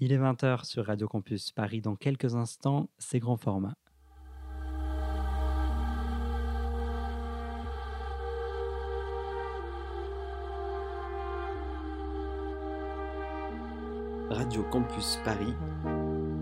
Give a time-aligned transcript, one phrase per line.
[0.00, 1.80] Il est 20h sur Radio Campus Paris.
[1.80, 3.74] Dans quelques instants, c'est grand format.
[14.30, 15.54] Radio Campus Paris,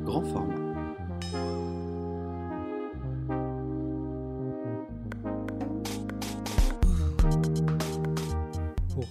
[0.05, 1.76] grand format.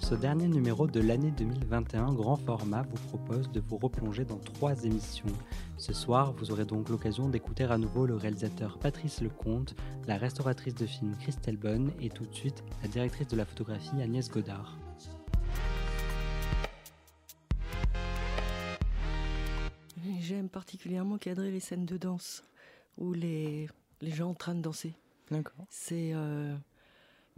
[0.06, 4.84] Ce dernier numéro de l'année 2021 grand format vous propose de vous replonger dans trois
[4.84, 5.26] émissions.
[5.78, 9.74] Ce soir, vous aurez donc l'occasion d'écouter à nouveau le réalisateur Patrice Lecomte,
[10.06, 14.00] la restauratrice de films Christelle Bonne et tout de suite la directrice de la photographie
[14.00, 14.78] Agnès Godard.
[20.20, 22.44] J'aime particulièrement cadrer les scènes de danse
[23.00, 23.68] où les,
[24.02, 24.94] les gens en train de danser.
[25.32, 25.66] D'accord.
[25.72, 26.56] C'est euh,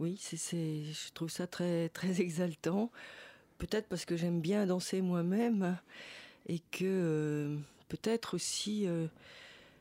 [0.00, 0.36] oui, c'est,
[0.84, 2.90] je trouve ça très, très exaltant.
[3.58, 5.78] Peut-être parce que j'aime bien danser moi-même
[6.46, 7.56] et que euh,
[7.88, 9.08] peut-être aussi euh,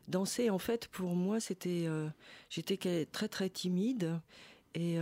[0.08, 2.08] danser, en fait, pour moi, c'était, euh,
[2.50, 4.20] j'étais très très timide
[4.74, 4.98] et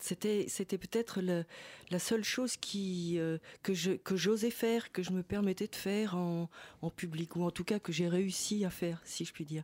[0.00, 5.76] c'était, c'était peut-être la seule chose que, que j'osais faire, que je me permettais de
[5.76, 6.48] faire en
[6.96, 9.62] public, ou en tout cas que j'ai réussi à faire, si je puis dire.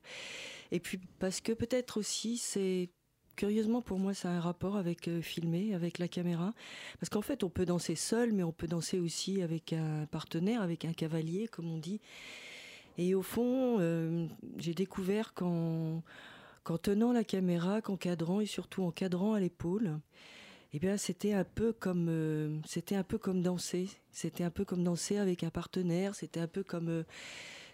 [0.71, 2.89] Et puis parce que peut-être aussi c'est
[3.37, 6.53] curieusement, pour moi, ça a un rapport avec euh, filmer, avec la caméra.
[7.01, 10.63] Parce qu'en fait, on peut danser seul, mais on peut danser aussi avec un partenaire,
[10.63, 12.01] avec un cavalier, comme on dit.
[12.99, 14.27] Et au fond, euh,
[14.59, 16.03] j'ai découvert qu'en,
[16.83, 19.99] tenant la caméra, qu'en cadrant, et surtout en cadrant à l'épaule,
[20.75, 23.89] eh bien, c'était un peu comme, euh, c'était un peu comme danser.
[24.11, 26.15] C'était un peu comme danser avec un partenaire.
[26.15, 27.05] C'était un peu comme,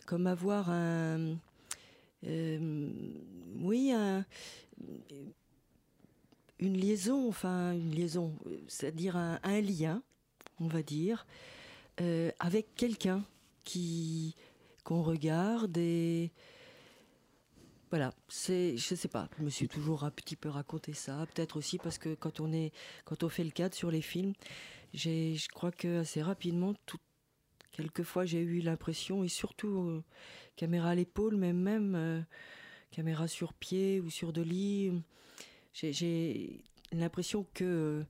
[0.06, 1.36] comme avoir un,
[2.23, 4.25] oui, un,
[6.61, 10.03] une liaison, enfin une liaison, c'est-à-dire un, lien,
[10.61, 11.27] on va dire,
[12.01, 13.25] euh, avec quelqu'un
[13.64, 14.34] qui
[14.84, 16.33] qu'on regarde et
[17.91, 21.56] voilà, c'est, je sais pas, je me suis toujours un petit peu raconté ça, peut-être
[21.56, 22.73] aussi parce que quand on est,
[23.05, 24.35] quand on fait le cadre sur les films,
[24.92, 26.98] j'ai, je crois que assez rapidement, tout,
[27.73, 30.05] quelquefois j'ai eu l'impression et surtout euh,
[30.57, 32.20] caméra à l'épaule, mais même euh,
[32.90, 34.92] caméra sur pied ou sur de lit,
[35.80, 36.61] j'ai
[36.92, 38.02] l'impression que euh,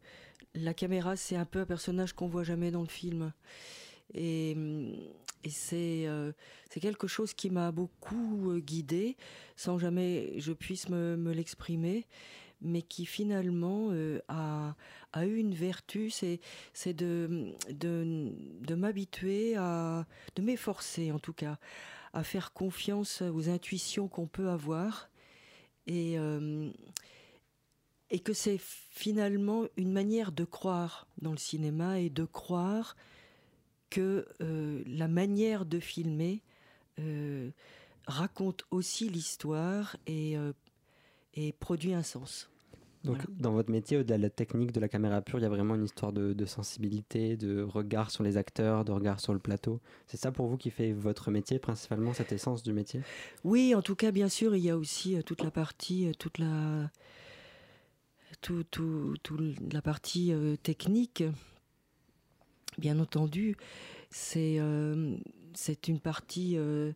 [0.55, 3.33] la caméra, c'est un peu un personnage qu'on voit jamais dans le film.
[4.15, 4.57] Et,
[5.45, 6.33] et c'est euh,
[6.81, 9.17] quelque chose qui m'a beaucoup euh, guidée,
[9.57, 12.07] sans jamais je puisse me, me l'exprimer,
[12.61, 13.91] mais qui finalement
[14.27, 14.75] a,
[15.13, 16.41] a, eu une vertu, c'est
[16.93, 21.59] de, de, de m'habituer à, de m'efforcer en tout cas,
[22.15, 25.09] à faire confiance aux intuitions qu'on peut avoir.
[25.87, 26.19] Et,
[28.11, 32.97] et que c'est finalement une manière de croire dans le cinéma et de croire
[33.91, 36.43] que euh, la manière de filmer
[36.99, 37.51] euh,
[38.07, 40.53] raconte aussi l'histoire et, euh,
[41.35, 42.51] et, produit un sens.
[43.05, 45.49] Donc, dans votre métier, au-delà de la technique de la caméra pure, il y a
[45.49, 49.39] vraiment une histoire de, de, sensibilité, de regard sur les acteurs, de regard sur le
[49.39, 49.81] plateau.
[50.07, 53.01] C'est ça pour vous qui fait votre métier, principalement, cette essence du métier?
[53.45, 56.91] Oui, en tout cas, bien sûr, il y a aussi toute la partie, toute la
[58.41, 59.15] tout, tout,
[59.73, 61.25] la partie euh, technique,
[62.79, 63.57] bien entendu,
[64.11, 65.17] c'est euh,
[65.87, 66.93] une partie euh,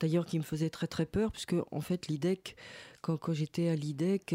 [0.00, 2.56] d'ailleurs qui me faisait très très peur, puisque en fait l'IDEC,
[3.00, 4.34] quand, quand j'étais à l'IDEC,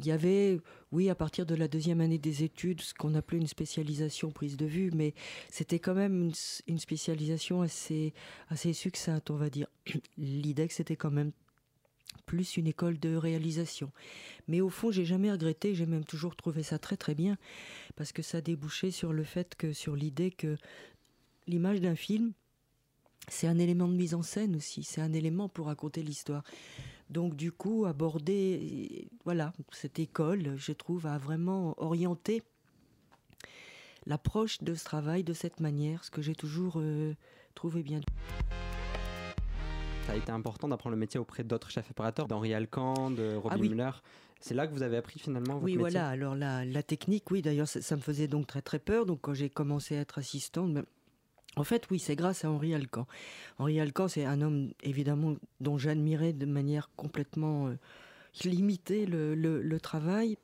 [0.00, 0.60] il y avait,
[0.92, 4.56] oui, à partir de la deuxième année des études, ce qu'on appelait une spécialisation prise
[4.56, 5.12] de vue, mais
[5.50, 6.32] c'était quand même une,
[6.68, 8.14] une, spécialisation assez,
[8.48, 9.66] assez succincte, on va dire.
[10.18, 11.32] L'IDEC, c'était quand même
[12.22, 13.90] plus une école de réalisation.
[14.46, 17.36] Mais au fond, j'ai jamais regretté, j'ai même toujours trouvé ça très très bien,
[17.96, 20.56] parce que ça débouchait sur le fait que, sur l'idée que
[21.46, 22.32] l'image d'un film,
[23.28, 26.42] c'est un élément de mise en scène aussi, c'est un élément pour raconter l'histoire.
[27.10, 32.42] Donc du coup, aborder, voilà, cette école, je trouve, a vraiment orienté
[34.06, 37.14] l'approche de ce travail de cette manière, ce que j'ai toujours euh,
[37.54, 38.00] trouvé bien
[40.08, 43.56] ça a été important d'apprendre le métier auprès d'autres chefs opérateurs, d'Henri Alcan, de Robin
[43.56, 43.90] ah Müller.
[44.40, 45.80] C'est là que vous avez appris finalement votre Oui, métier.
[45.90, 46.08] voilà.
[46.08, 49.04] Alors la, la technique, oui, d'ailleurs, ça, me faisait donc très très peur.
[49.04, 50.84] Donc quand j'ai commencé à être assistante, ben,
[51.56, 53.06] en fait, oui, c'est grâce à Henri Alcan.
[53.58, 57.74] Henri Alcan, c'est un homme évidemment dont j'admirais de manière complètement euh,
[58.44, 60.38] limitée le, le, le travail.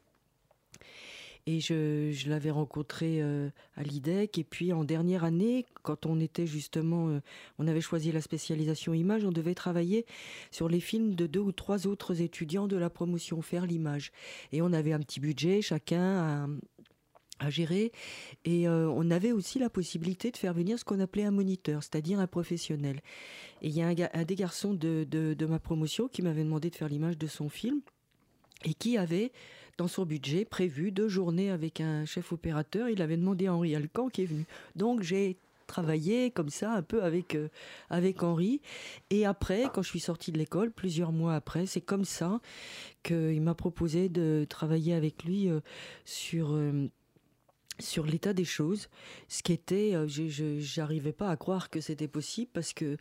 [1.46, 4.38] Et je, l'avais rencontré euh, à l'IDEC.
[4.38, 7.20] Et puis en dernière année, quand on était justement, euh,
[7.58, 10.06] on avait choisi la spécialisation image, on devait travailler
[10.50, 14.11] sur les films de deux ou trois autres étudiants de la promotion, faire l'image.
[14.52, 16.49] Et on avait un petit budget, chacun
[17.38, 17.93] à gérer.
[18.44, 21.82] Et euh, on avait aussi la possibilité de faire venir ce qu'on appelait un moniteur,
[21.82, 23.00] c'est-à-dire un professionnel.
[23.62, 26.88] Et il y a un, des garçons de, ma promotion qui m'avait demandé de faire
[26.88, 27.81] l'image de son film
[28.64, 29.32] et qui avait
[29.79, 32.88] dans son budget prévu deux journées avec un chef opérateur.
[32.88, 34.44] Il avait demandé à Henri Alcan qui est venu.
[34.76, 35.37] Donc j'ai
[35.67, 37.49] travaillé comme ça un peu avec euh,
[37.88, 38.61] avec Henri
[39.09, 42.43] et après quand je suis sortie de l'école plusieurs mois après c'est comme ça
[43.03, 45.61] qu'il m'a proposé de travailler avec lui euh,
[46.05, 46.55] sur
[47.81, 48.88] sur l'état des choses,
[49.29, 52.97] ce qui était, euh, je n'arrivais pas à croire que c'était possible parce que euh,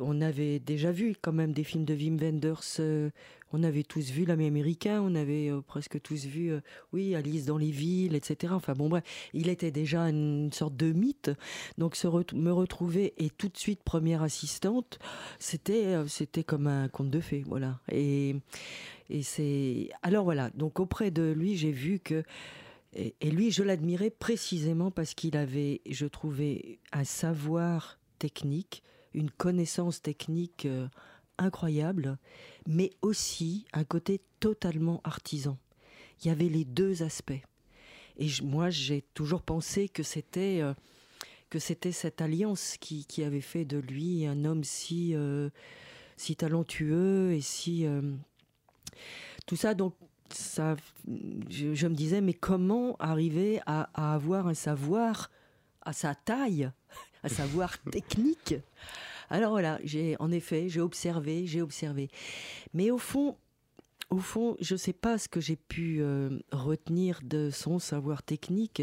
[0.00, 3.10] on avait déjà vu quand même des films de Wim Wenders, euh,
[3.52, 6.52] on avait tous vu l'ami américain, on avait presque tous vu,
[6.92, 8.52] oui, Alice dans les villes, etc.
[8.54, 11.30] Enfin bon bref, il était déjà une sorte de mythe,
[11.78, 14.98] donc se me retrouver et tout de suite première assistante,
[15.38, 16.04] c'était
[16.44, 17.80] comme un conte de fées, voilà.
[17.90, 18.36] Et
[19.22, 22.24] c'est alors voilà, donc auprès de lui, j'ai vu que
[22.96, 28.82] et, lui, je l'admirais précisément parce qu'il avait, je trouvais, un savoir technique,
[29.16, 30.86] une connaissance technique euh,
[31.38, 32.18] incroyable,
[32.66, 35.58] mais aussi un côté totalement artisan.
[36.20, 37.42] Il y avait les deux aspects.
[38.18, 40.72] Et moi, j'ai toujours pensé que c'était euh,
[41.50, 45.50] que c'était cette alliance qui, qui, avait fait de lui un homme si euh,
[46.16, 47.86] si talentueux et si
[49.46, 49.74] tout ça.
[49.74, 49.94] Donc
[50.32, 50.76] ça,
[51.06, 55.30] je, me disais, mais comment arriver à, avoir un savoir
[55.82, 56.70] à sa taille,
[57.24, 58.54] un savoir technique
[59.30, 62.10] Alors voilà, j'ai en effet, j'ai observé, j'ai observé.
[62.74, 63.36] Mais au fond,
[64.10, 68.22] au fond, je ne sais pas ce que j'ai pu euh, retenir de son savoir
[68.22, 68.82] technique.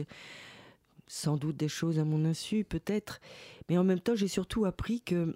[1.07, 3.19] Sans doute des choses à mon insu, peut-être.
[3.69, 5.35] Mais en même temps, j'ai surtout appris que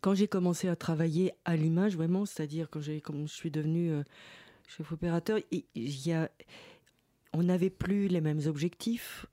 [0.00, 4.02] quand j'ai commencé à travailler à l'image, vraiment, c'est-à-dire quand, quand je suis devenue euh,
[4.68, 5.64] chef opérateur, il
[6.06, 6.30] y a,
[7.32, 9.26] on n'avait plus les mêmes objectifs.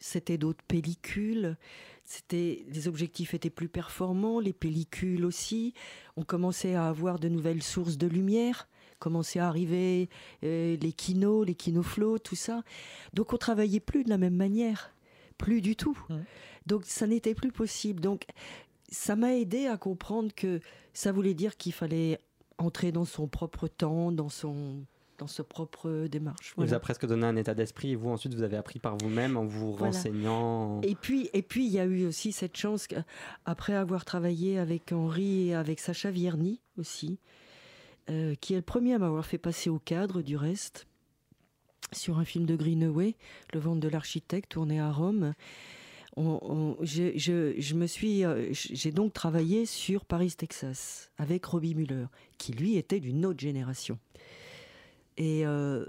[0.00, 1.56] C'était d'autres pellicules.
[2.04, 5.74] C'était, les objectifs étaient plus performants, les pellicules aussi.
[6.16, 8.66] On commençait à avoir de nouvelles sources de lumière.
[8.98, 10.08] Commençait à arriver
[10.42, 12.62] euh, les kinos, les kinoflots, tout ça.
[13.14, 14.92] Donc on travaillait plus de la même manière,
[15.38, 15.98] plus du tout.
[16.66, 18.00] Donc ça n'était plus possible.
[18.00, 18.24] Donc
[18.90, 20.60] ça m'a aidé à comprendre que
[20.92, 22.18] ça voulait dire qu'il fallait
[22.58, 24.84] entrer dans son propre temps, dans son
[25.20, 26.54] dans sa propre démarche.
[26.58, 28.96] Il vous a presque donné un état d'esprit et vous ensuite vous avez appris par
[28.96, 30.80] vous-même en vous renseignant.
[30.80, 32.88] Et puis et puis il y a eu aussi cette chance
[33.44, 37.18] après avoir travaillé avec Henri et avec Sacha Vierny aussi,
[38.08, 40.86] euh, qui est le premier à m'avoir fait passer au cadre du reste
[41.92, 43.14] sur un film de Greenaway,
[43.52, 45.34] Le ventre de l'architecte tourné à Rome
[46.16, 52.06] je, me suis, euh, j'ai donc travaillé sur Paris, Texas, avec Robbie Muller,
[52.38, 53.98] qui lui était d'une autre génération.
[55.16, 55.84] Et, euh,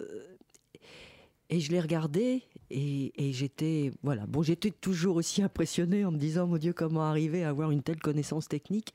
[1.49, 6.47] et je l'ai regardé et, j'étais, voilà, bon, j'étais toujours aussi impressionné en me disant,
[6.47, 8.93] mon Dieu, comment arriver à avoir une telle connaissance technique.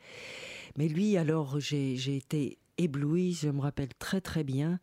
[0.78, 4.81] Mais lui, alors, j'ai été ébloui, je me rappelle très très bien,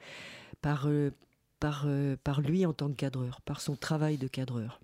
[0.61, 1.11] par, euh,
[1.59, 1.87] par,
[2.23, 4.79] par lui en tant que cadreur, par son travail de cadreur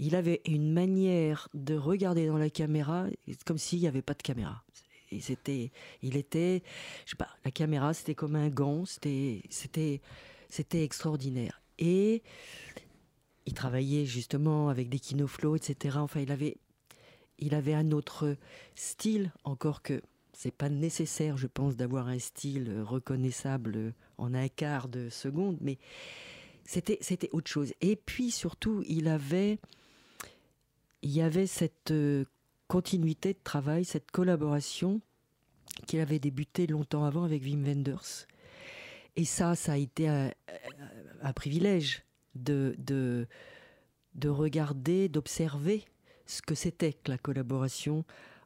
[0.00, 3.06] il avait une manière de regarder dans la caméra
[3.44, 4.64] comme s'il n'y avait pas de caméra.
[5.10, 5.70] Et c'était,
[6.02, 6.62] il était,
[7.04, 10.00] je sais pas, la caméra c'était comme un gant, c'était, c'était,
[10.48, 11.60] c'était extraordinaire.
[11.78, 12.22] Et
[13.46, 15.98] il travaillait justement avec des kinoflows, etc.
[15.98, 16.58] Enfin, il avait,
[17.38, 18.36] il avait un autre
[18.74, 20.02] style, encore que
[20.32, 25.78] c'est pas nécessaire, je pense, d'avoir un style reconnaissable en un quart de seconde, mais
[26.64, 27.72] c'était, c'était autre chose.
[27.80, 29.58] Et puis surtout, il avait
[31.02, 32.24] il y avait cette euh,
[32.70, 35.00] continuité de travail, cette collaboration
[35.88, 38.28] qu'il avait débuté longtemps avant avec Wim Wenders.
[39.16, 40.30] Et ça, ça a été un,
[41.34, 42.04] privilège
[42.36, 43.26] de, de,
[44.14, 45.84] de regarder, d'observer
[46.26, 48.04] ce que c'était que la collaboration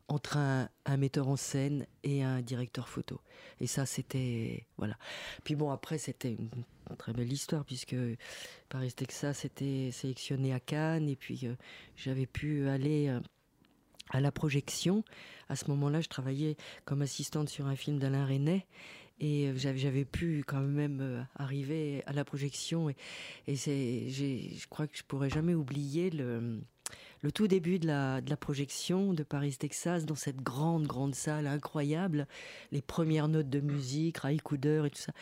[0.08, 3.20] entre un, metteur en scène et un directeur photo.
[3.60, 4.66] Et ça, c'était.
[4.78, 4.96] Voilà.
[5.44, 6.48] Puis bon, après, c'était une,
[6.96, 7.96] très belle histoire, puisque
[8.70, 11.54] Paris Texas était sélectionné à Cannes, et puis euh,
[11.94, 13.08] j'avais pu aller.
[13.08, 13.20] Euh,
[14.14, 15.04] à la projection.
[15.48, 18.66] À ce moment-là, je travaillais comme assistante sur un film d'Alain Resnais
[19.20, 22.96] et euh, j'avais pu quand même arriver à la projection et,
[23.48, 26.60] je crois que je pourrais jamais oublier le,
[27.34, 32.28] tout début de la, projection de Paris, Texas, dans cette grande, grande salle incroyable,
[32.70, 35.12] les premières notes de musique, Ray Cooder et tout ça.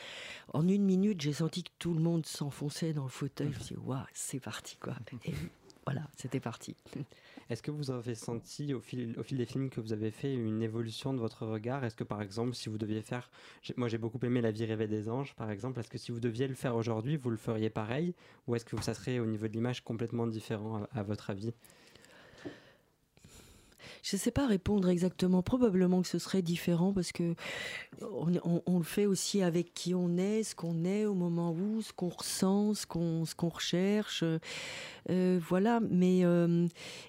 [0.52, 3.52] En une minute, j'ai senti que tout le monde s'enfonçait dans le fauteuil.
[3.52, 4.94] Je me suis dit, waouh, c'est parti, quoi.
[5.86, 6.76] Voilà, c'était parti.
[7.52, 11.12] Est-ce que vous avez senti au fil, des films que vous avez fait une évolution
[11.12, 11.84] de votre regard?
[11.84, 13.30] Est-ce que par exemple, si vous deviez faire,
[13.76, 16.20] moi j'ai beaucoup aimé La vie rêvée des anges, par exemple, est-ce que si vous
[16.20, 18.14] deviez le faire aujourd'hui, vous le feriez pareil?
[18.46, 21.52] Ou est-ce que ça serait au niveau de l'image complètement différent à votre avis?
[24.02, 25.42] Je ne sais pas répondre exactement.
[25.42, 27.34] Probablement que ce serait différent parce que
[28.00, 31.92] on, le fait aussi avec qui on est, ce qu'on est au moment où, ce
[31.92, 34.24] qu'on ressent, ce qu'on qu'on recherche.
[35.08, 35.80] Euh, voilà.
[35.88, 36.66] Mais euh,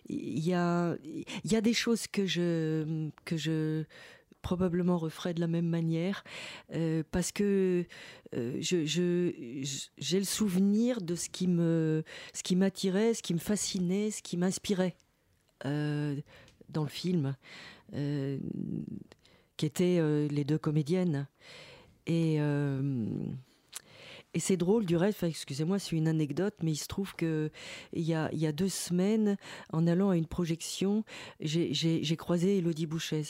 [0.08, 0.96] il y a
[1.44, 3.84] y a des choses que je que je
[4.44, 6.24] probablement referais de la même manière
[6.76, 7.86] euh, parce que
[8.34, 9.32] je,
[9.98, 14.22] j'ai le souvenir de ce qui me ce qui m'attirait, ce qui me fascinait, ce
[14.22, 14.96] qui m'inspirait
[16.74, 17.36] dans le film,
[17.94, 18.38] euh,
[19.58, 21.28] qui étaient euh, les deux comédiennes.
[22.08, 23.08] Et, euh,
[24.34, 27.52] et c'est drôle du reste, excusez-moi, c'est une anecdote, mais il se trouve que
[27.94, 29.38] il y a, deux semaines,
[29.72, 31.04] en allant à une projection,
[31.40, 33.24] j'ai croisé Elodie Bouchez.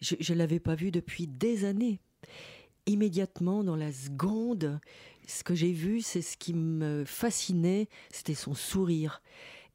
[0.00, 1.98] Je ne l'avais pas vue depuis des années.
[2.86, 4.78] Immédiatement, dans la seconde,
[5.26, 9.22] ce que j'ai vu, c'est ce qui me fascinait, c'était son sourire.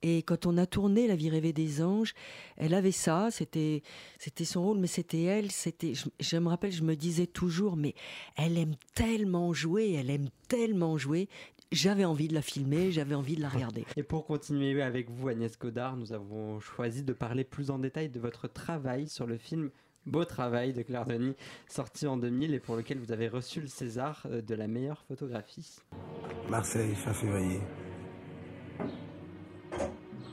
[0.01, 2.13] Et quand on a tourné La vie rêvée des anges,
[2.57, 3.83] elle avait ça, c'était
[4.17, 7.95] c'était son rôle, mais c'était elle, c'était je, me rappelle, je me disais toujours, mais
[8.37, 11.27] elle aime tellement jouer, elle aime tellement jouer.
[11.71, 13.85] J'avais envie de la filmer, j'avais envie de la regarder.
[13.95, 18.09] Et pour continuer avec vous, Agnès Godard, nous avons choisi de parler plus en détail
[18.09, 19.69] de votre travail sur le film
[20.05, 21.35] Beau travail de Claire Denis,
[21.67, 25.03] sorti en 2000 et pour lequel vous avez reçu le César euh, de la meilleure
[25.07, 25.77] photographie.
[26.49, 27.59] Marseille, fin février.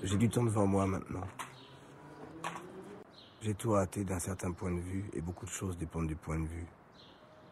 [0.06, 1.26] J'ai du temps devant moi maintenant.
[3.40, 6.38] J'ai tout raté d'un certain point de vue et beaucoup de choses dépendent du point
[6.38, 6.66] de vue,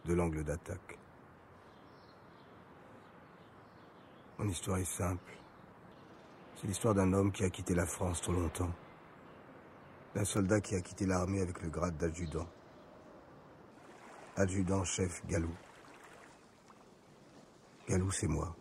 [0.04, 0.96] de l'angle d'attaque.
[4.38, 5.32] Mon histoire est simple.
[6.54, 8.72] C'est l'histoire d'un homme qui a quitté la France trop longtemps.
[10.14, 12.46] D'un soldat qui a quitté l'armée avec le grade d'adjudant.
[14.36, 15.56] Adjudant-chef Galou.
[17.88, 18.54] Galou, c'est moi.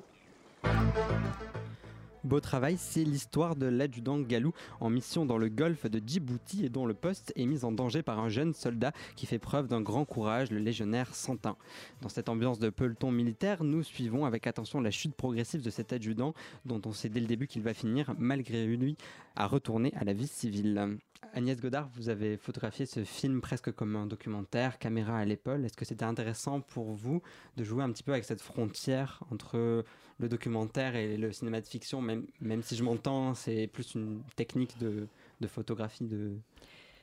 [2.24, 6.70] Beau travail, c'est l'histoire de l'adjudant Galou en mission dans le golfe de Djibouti et
[6.70, 9.82] dont le poste est mis en danger par un jeune soldat qui fait preuve d'un
[9.82, 11.58] grand courage, le légionnaire Santin.
[12.01, 15.92] Dans cette ambiance de peloton militaire, nous suivons avec attention la chute progressive de cet
[15.92, 18.96] adjudant dont on sait dès le début qu'il va finir, malgré lui,
[19.36, 20.98] à retourner à la vie civile.
[21.34, 25.65] Agnès Godard, vous avez photographié ce film presque comme un documentaire, caméra à l'épaule.
[25.65, 27.22] Est-ce que c'était intéressant pour vous
[27.58, 29.84] de jouer un petit peu avec cette frontière entre
[30.20, 34.22] le documentaire et le cinéma de fiction, même, même si je m'entends, c'est plus une
[34.36, 35.08] technique de,
[35.42, 36.38] de photographie de,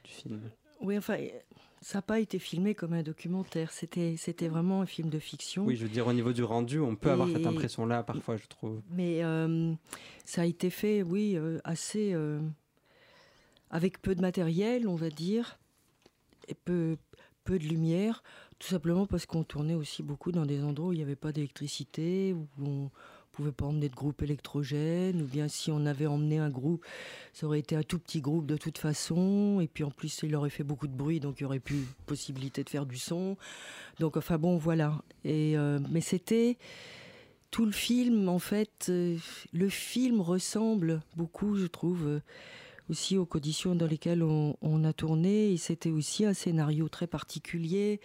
[0.05, 0.41] du film
[0.81, 1.17] Oui, enfin,
[1.83, 5.65] ça n'a pas été filmé comme un documentaire, c'était, c'était vraiment un film de fiction.
[5.65, 8.47] Oui, je veux dire, au niveau du rendu, on peut avoir cette impression-là parfois, je
[8.47, 8.81] trouve.
[8.91, 9.73] Mais euh,
[10.25, 12.13] ça a été fait, oui, euh, assez.
[12.13, 12.41] Euh,
[13.71, 15.59] avec peu de matériel, on va dire,
[16.49, 16.97] et peu,
[17.45, 18.23] peu de lumière,
[18.59, 21.33] tout simplement parce qu'on tournait aussi beaucoup dans des endroits où il n'y avait pas
[21.33, 22.91] d'électricité, où on
[23.33, 26.85] pouvait pas emmener de groupe électrogène, ou bien si on avait emmené un groupe,
[27.33, 30.35] ça aurait été un tout petit groupe de toute façon, et puis en plus il
[30.35, 33.37] aurait fait beaucoup de bruit, donc il y aurait plus possibilité de faire du son.
[33.99, 35.03] Donc enfin bon, voilà.
[35.25, 36.59] Et euh, mais c'était
[37.51, 39.17] tout le film, en fait, euh,
[39.53, 42.07] le film ressemble beaucoup, je trouve.
[42.07, 42.21] Euh,
[42.91, 45.53] aussi aux conditions dans lesquelles on, a tourné.
[45.53, 48.01] Et c'était aussi un scénario très particulier.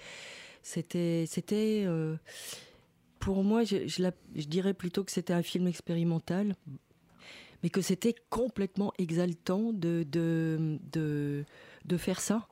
[0.62, 2.15] C'était, c'était, euh,
[3.20, 4.12] pour moi, je,
[4.48, 6.56] dirais plutôt que c'était un film expérimental,
[7.62, 11.44] mais que c'était complètement exaltant de, de, de,
[11.86, 12.48] de, faire ça,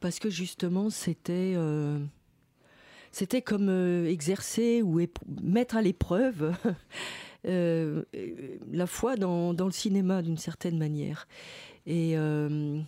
[0.00, 1.98] parce que justement, c'était euh,
[3.12, 5.00] c'était comme euh, exercer ou
[5.42, 6.54] mettre à l'épreuve
[7.46, 8.02] Euh,
[8.72, 11.28] la foi dans, le cinéma d'une certaine manière.
[11.86, 12.80] Et euh,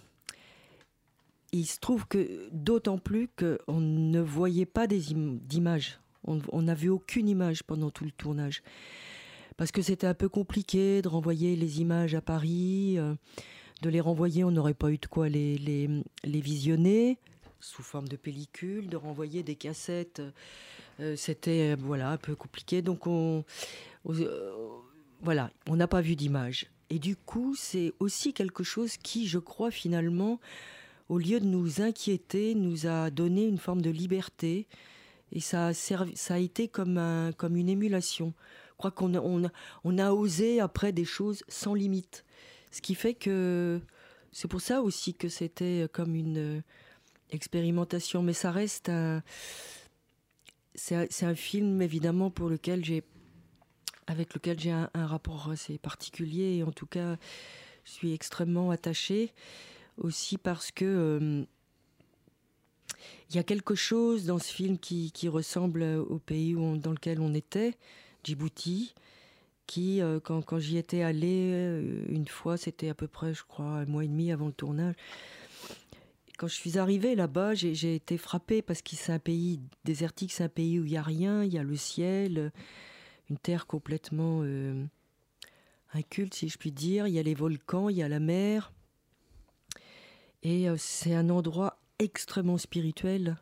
[1.52, 6.00] il se trouve que d'autant plus qu'on ne voyait pas d'images.
[6.24, 8.62] On n'a vu aucune image pendant tout le tournage.
[9.56, 12.96] Parce que c'était un peu compliqué de renvoyer les images à Paris.
[12.98, 13.14] Euh,
[13.82, 15.88] de les renvoyer, on n'aurait pas eu de quoi les,
[16.24, 17.18] visionner
[17.60, 20.20] sous forme de pellicule, de renvoyer des cassettes.
[21.16, 22.82] c'était voilà un peu compliqué.
[22.82, 23.44] Donc on,
[25.20, 26.66] voilà, on n'a pas vu d'image.
[26.90, 30.40] Et du coup, c'est aussi quelque chose qui, je crois, finalement,
[31.08, 34.66] au lieu de nous inquiéter, nous a donné une forme de liberté.
[35.32, 38.32] Et ça a, ça a été comme, un, comme une émulation.
[38.72, 39.50] Je crois qu'on a,
[39.84, 42.24] on, a osé après des choses sans limite.
[42.70, 43.80] Ce qui fait que
[44.32, 46.62] c'est pour ça aussi que c'était comme une
[47.30, 48.22] expérimentation.
[48.22, 49.22] Mais ça reste un.
[50.74, 53.02] C'est un film évidemment pour lequel j'ai
[54.08, 56.56] avec lequel j'ai un, rapport assez particulier.
[56.56, 57.16] Et en tout cas,
[57.84, 59.32] Je suis extrêmement attachée
[59.96, 61.46] aussi parce que
[63.30, 67.34] il y a quelque chose dans ce film qui, ressemble au pays dans lequel on
[67.34, 67.74] était,
[68.24, 68.94] Djibouti,
[69.66, 73.66] qui, euh, quand, j'y étais allé euh, une fois, c'était à peu près, je crois,
[73.66, 74.94] un mois et demi avant le tournage.
[76.38, 80.44] Quand je suis arrivée là-bas, j'ai été frappée parce que c'est un pays désertique, c'est
[80.44, 82.52] un pays où il n'y a rien, il y a le ciel,
[83.30, 84.84] une terre complètement euh,
[85.92, 87.06] inculte, si je puis dire.
[87.06, 88.72] Il y a les volcans, il y a la mer.
[90.42, 93.36] Et c'est un endroit extrêmement spirituel,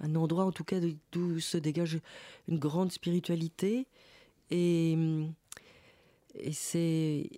[0.00, 0.80] un endroit en tout cas
[1.12, 2.00] d'où se dégage
[2.48, 3.86] une grande spiritualité.
[4.50, 4.96] Et,
[6.34, 7.30] et c'est,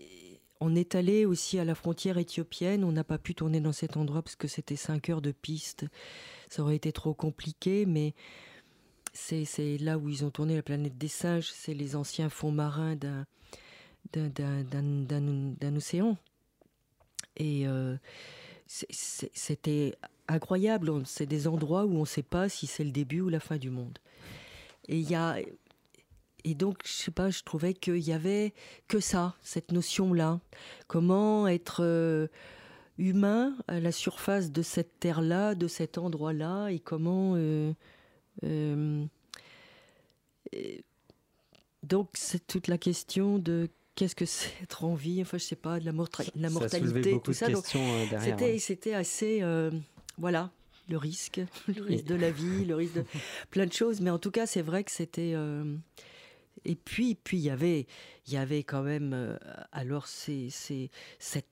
[0.61, 2.85] on est allé aussi à la frontière éthiopienne.
[2.85, 5.87] On n'a pas pu tourner dans cet endroit parce que c'était 5 heures de piste.
[6.49, 8.15] Ça aurait été trop compliqué, mais
[9.17, 11.51] c'est, là où ils ont tourné la planète des singes.
[11.53, 13.27] C'est les anciens fonds marins d'un,
[15.77, 16.17] océan.
[17.37, 17.97] Et euh,
[18.67, 19.95] c'était
[20.29, 20.93] incroyable.
[21.07, 23.57] C'est des endroits où on ne sait pas si c'est le début ou la fin
[23.57, 23.99] du monde.
[24.89, 28.55] Et donc je sais pas, je trouvais qu'il y avait
[28.87, 30.41] que ça, cette notion-là.
[30.87, 32.29] Comment être euh,
[32.99, 37.73] humain à la surface de cette terre-là, de cet endroit-là, et comment euh,
[41.83, 45.57] donc c'est toute la question de qu'est-ce que c'est être en vie, enfin je sais
[45.57, 45.93] pas, de la,
[46.37, 47.49] la mortalité, tout ça.
[48.21, 49.43] C'était, c'était assez
[50.19, 50.51] voilà,
[50.89, 53.05] le risque, le risque de la vie, le risque de
[53.51, 54.01] plein de choses.
[54.01, 55.33] Mais en tout cas, c'est vrai que c'était.
[55.35, 55.77] Euh,
[56.65, 57.87] et puis, puis il y avait,
[58.27, 59.37] il y avait quand même euh,
[59.73, 60.91] alors cette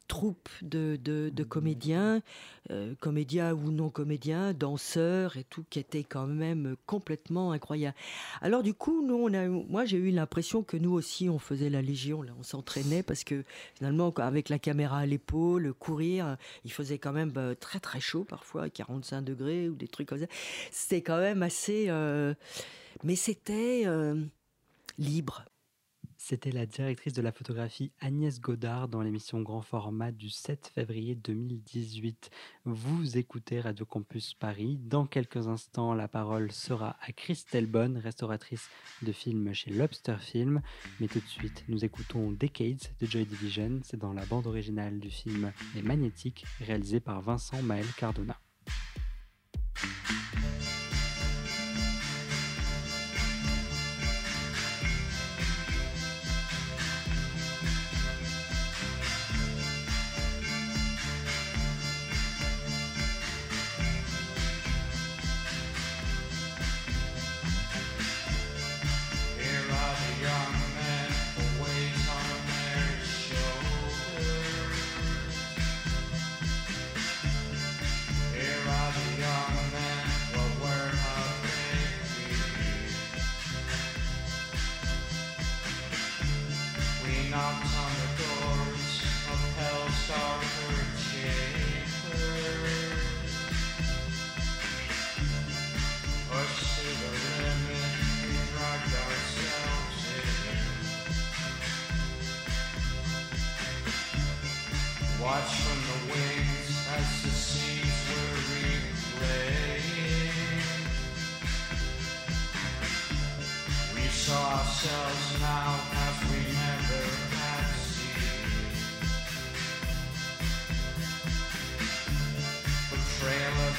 [0.08, 2.22] troupe de, de, comédiens,
[2.70, 7.96] euh, comédiens ou non comédiens, danseurs et tout, qui était quand même complètement incroyable.
[8.40, 11.70] Alors du coup, nous, on a, moi j'ai eu l'impression que nous aussi on faisait
[11.70, 13.44] la légion, là, on s'entraînait parce que
[13.74, 18.24] finalement avec la caméra à l'épaule, courir, il faisait quand même bah, très très chaud
[18.24, 20.26] parfois, 45 degrés ou des trucs comme ça.
[20.70, 22.34] C'était quand même assez, euh,
[23.02, 23.84] mais c'était
[24.98, 25.44] libre.
[26.16, 31.14] C'était la directrice de la photographie Agnès Godard dans l'émission Grand Format du 7 février
[31.14, 32.30] 2018.
[32.64, 34.78] Vous écoutez Radio Campus Paris.
[34.80, 38.70] Dans quelques instants, la parole sera à Christelle Bonne, restauratrice
[39.02, 40.62] de films chez Lobster Film.
[40.98, 43.80] Mais tout de suite, nous écoutons Decades de Joy Division.
[43.82, 48.38] C'est dans la bande originale du film Les Magnétiques, réalisé par Vincent Maël Cardona.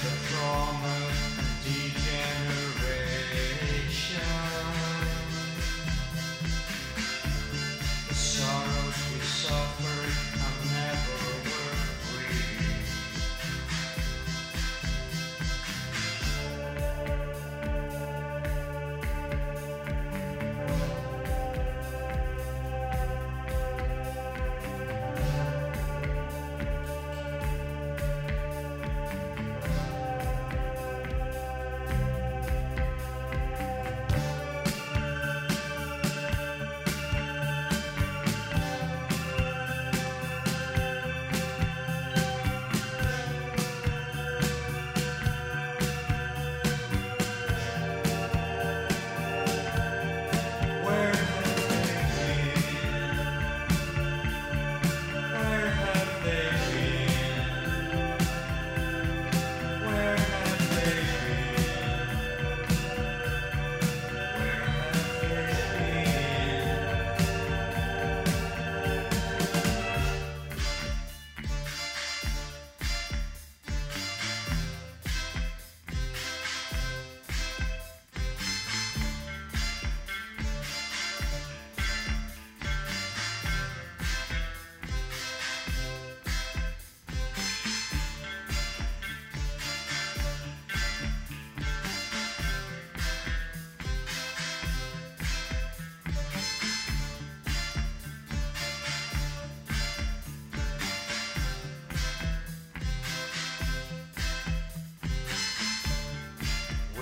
[0.01, 1.04] the drama.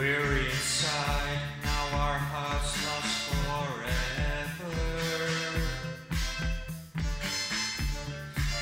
[0.04, 4.76] Weary inside, now our hearts lost forever.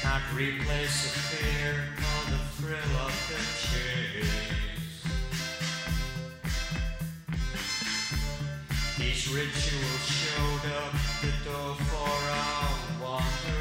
[0.02, 5.02] Can't replace the fear or the thrill of the chase.
[9.00, 12.70] These rituals showed up the door for our
[13.02, 13.61] wanderings.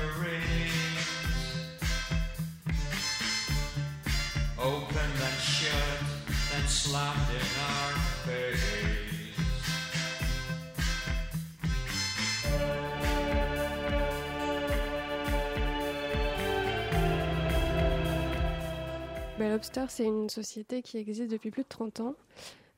[19.40, 22.14] Bell Lobster, c'est une société qui existe depuis plus de 30 ans,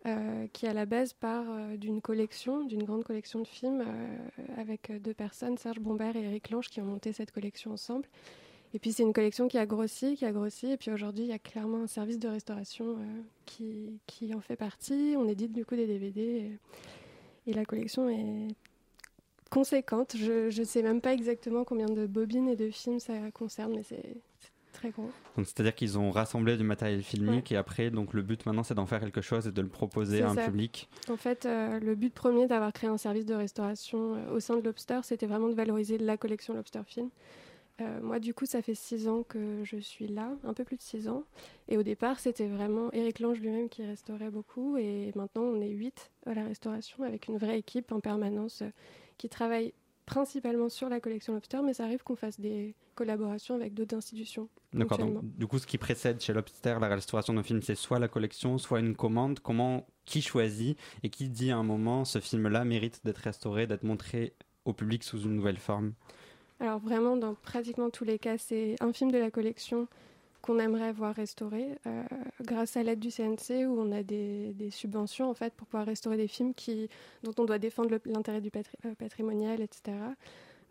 [0.06, 4.60] euh, qui à la base part euh, d'une collection, d'une grande collection de films euh,
[4.60, 8.08] avec deux personnes, Serge Bombert et Eric Lange, qui ont monté cette collection ensemble.
[8.74, 11.28] Et puis c'est une collection qui a grossi, qui a grossi, et puis aujourd'hui il
[11.28, 12.96] y a clairement un service de restauration
[13.44, 15.14] qui, qui, en fait partie.
[15.18, 16.20] On édite du coup des DVD
[17.46, 18.48] et, et la collection est
[19.50, 20.16] conséquente.
[20.16, 23.82] Je ne sais même pas exactement combien de bobines et de films ça concerne, mais
[23.82, 24.16] c'est
[24.72, 25.10] très gros.
[25.36, 27.56] Donc c'est-à-dire qu'ils ont rassemblé du matériel filmique Ouais.
[27.56, 30.22] et après donc le but maintenant c'est d'en faire quelque chose et de le proposer
[30.22, 30.46] à un ça.
[30.46, 30.88] public.
[31.10, 34.56] En fait, euh, le but premier d'avoir créé un service de restauration euh, au sein
[34.56, 37.10] de Lobster, c'était vraiment de valoriser la collection Lobster Film.
[37.80, 40.76] Euh, moi, du coup, ça fait six ans que je suis là, un peu plus
[40.76, 41.24] de six ans.
[41.68, 44.76] Et au départ, c'était vraiment Eric Lange lui-même qui restaurait beaucoup.
[44.76, 48.70] Et maintenant, on est huit à la restauration avec une vraie équipe en permanence euh,
[49.18, 49.72] qui travaille
[50.04, 54.48] principalement sur la collection Lobster, mais ça arrive qu'on fasse des collaborations avec d'autres institutions.
[54.72, 54.98] D'accord.
[54.98, 58.08] Donc du coup ce qui précède chez Lobster la restauration d'un film c'est soit la
[58.08, 59.40] collection soit une commande.
[59.40, 63.84] Comment qui choisit et qui dit à un moment ce film-là mérite d'être restauré, d'être
[63.84, 65.92] montré au public sous une nouvelle forme?
[66.62, 69.88] Alors vraiment, dans pratiquement tous les cas, c'est un film de la collection
[70.42, 72.04] qu'on aimerait voir restauré euh,
[72.40, 76.16] grâce à l'aide du CNC où on a des, subventions en fait pour pouvoir restaurer
[76.16, 76.88] des films qui,
[77.24, 79.96] dont on doit défendre l'intérêt du patri- euh, patrimonial, etc.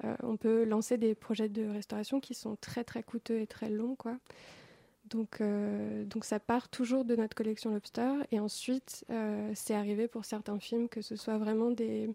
[0.05, 3.69] Euh, on peut lancer des projets de restauration qui sont très très coûteux et très
[3.69, 4.17] longs quoi.
[5.09, 5.43] Donc,
[6.05, 9.03] donc ça part toujours de notre collection Lobster et ensuite
[9.53, 12.09] c'est arrivé pour certains films que ce soit vraiment des,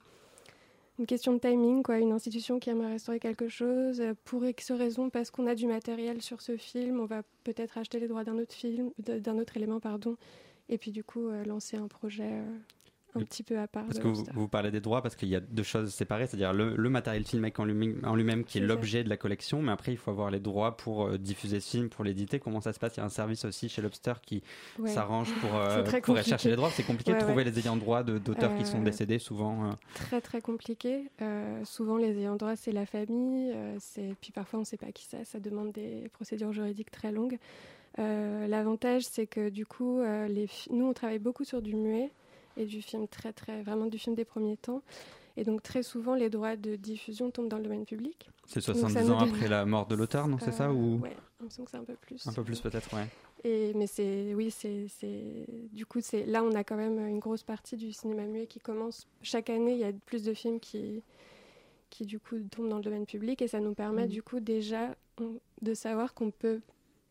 [0.98, 1.98] une question de timing, quoi.
[1.98, 5.66] Une institution qui aimerait restaurer quelque chose, euh, pour X raison, parce qu'on a du
[5.66, 9.56] matériel sur ce film, on va peut-être acheter les droits d'un autre film, d'un autre
[9.56, 10.16] élément, pardon,
[10.68, 12.58] et puis du coup euh, lancer un projet euh,
[13.16, 13.84] un petit peu à part.
[13.86, 16.74] Parce que vous, parlez des droits parce qu'il y a deux choses séparées, c'est-à-dire le,
[16.76, 19.92] le matériel filmique en lui- en lui-même qui est, l'objet de la collection, mais après
[19.92, 22.38] il faut avoir les droits pour euh, diffuser ce film, pour l'éditer.
[22.38, 22.96] Comment ça se passe?
[22.96, 24.42] Il y a un service aussi chez Lobster qui
[24.78, 24.90] Ouais.
[24.90, 26.22] s'arrange pour, euh, pour compliqué.
[26.30, 26.70] chercher les droits.
[26.70, 27.44] C'est compliqué de trouver ouais.
[27.44, 29.66] les ayants droit d'auteurs qui sont Euh, décédés souvent.
[29.66, 29.72] euh.
[29.94, 31.10] Très très compliqué.
[31.22, 34.76] Euh, souvent les ayants droit c'est la famille, euh, c'est puis parfois on ne sait
[34.76, 37.38] pas qui c'est, ça demande des procédures juridiques très longues.
[37.98, 42.10] Euh, L'avantage c'est que du coup euh, les nous on travaille beaucoup sur du muet
[42.56, 44.82] et du film très très vraiment du film des premiers temps.
[45.38, 48.30] Et donc très souvent les droits de diffusion tombent dans le domaine public.
[48.46, 50.72] C'est ça 70 nous ans donne- après la mort de l'auteur, non C'est ça Euh,
[50.72, 52.26] ou Ouais, me semble que c'est un peu plus.
[52.26, 53.06] un peu plus peut-être ouais.
[53.44, 57.18] Et, mais c'est, oui, c'est, c'est, du coup, c'est, là, on a quand même une
[57.18, 59.06] grosse partie du cinéma muet qui commence.
[59.22, 61.02] Chaque année, il y a plus de films qui,
[61.90, 64.08] qui du coup, tombent dans le domaine public et ça nous permet, Mhm.
[64.08, 66.60] du coup, déjà on- de savoir qu'on peut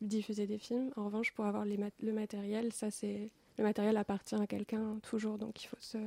[0.01, 0.89] diffuser des films.
[0.97, 4.99] En revanche, pour avoir les mat- le matériel, ça, c'est, le matériel appartient à quelqu'un
[5.03, 5.97] toujours, donc il faut se.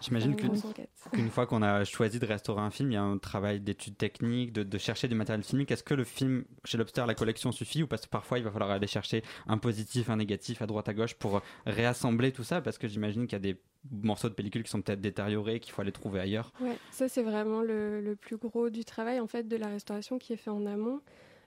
[0.00, 0.34] J'imagine
[1.12, 3.96] qu'une fois qu'on a choisi de restaurer un film, il y a un travail d'étude
[3.96, 5.70] technique, de, de chercher du matériel filmique.
[5.70, 8.50] Est-ce que le film chez Lobster, la collection suffit ou parce que parfois il va
[8.50, 12.60] falloir aller chercher un positif, un négatif à droite à gauche pour réassembler tout ça?
[12.60, 13.60] Parce que j'imagine qu'il y a des
[13.92, 16.52] morceaux de pellicule qui sont peut-être détériorés, qu'il faut aller trouver ailleurs.
[16.60, 20.18] Ouais, ça c'est vraiment le, le plus gros du travail en fait de la restauration
[20.18, 21.00] qui est fait en amont.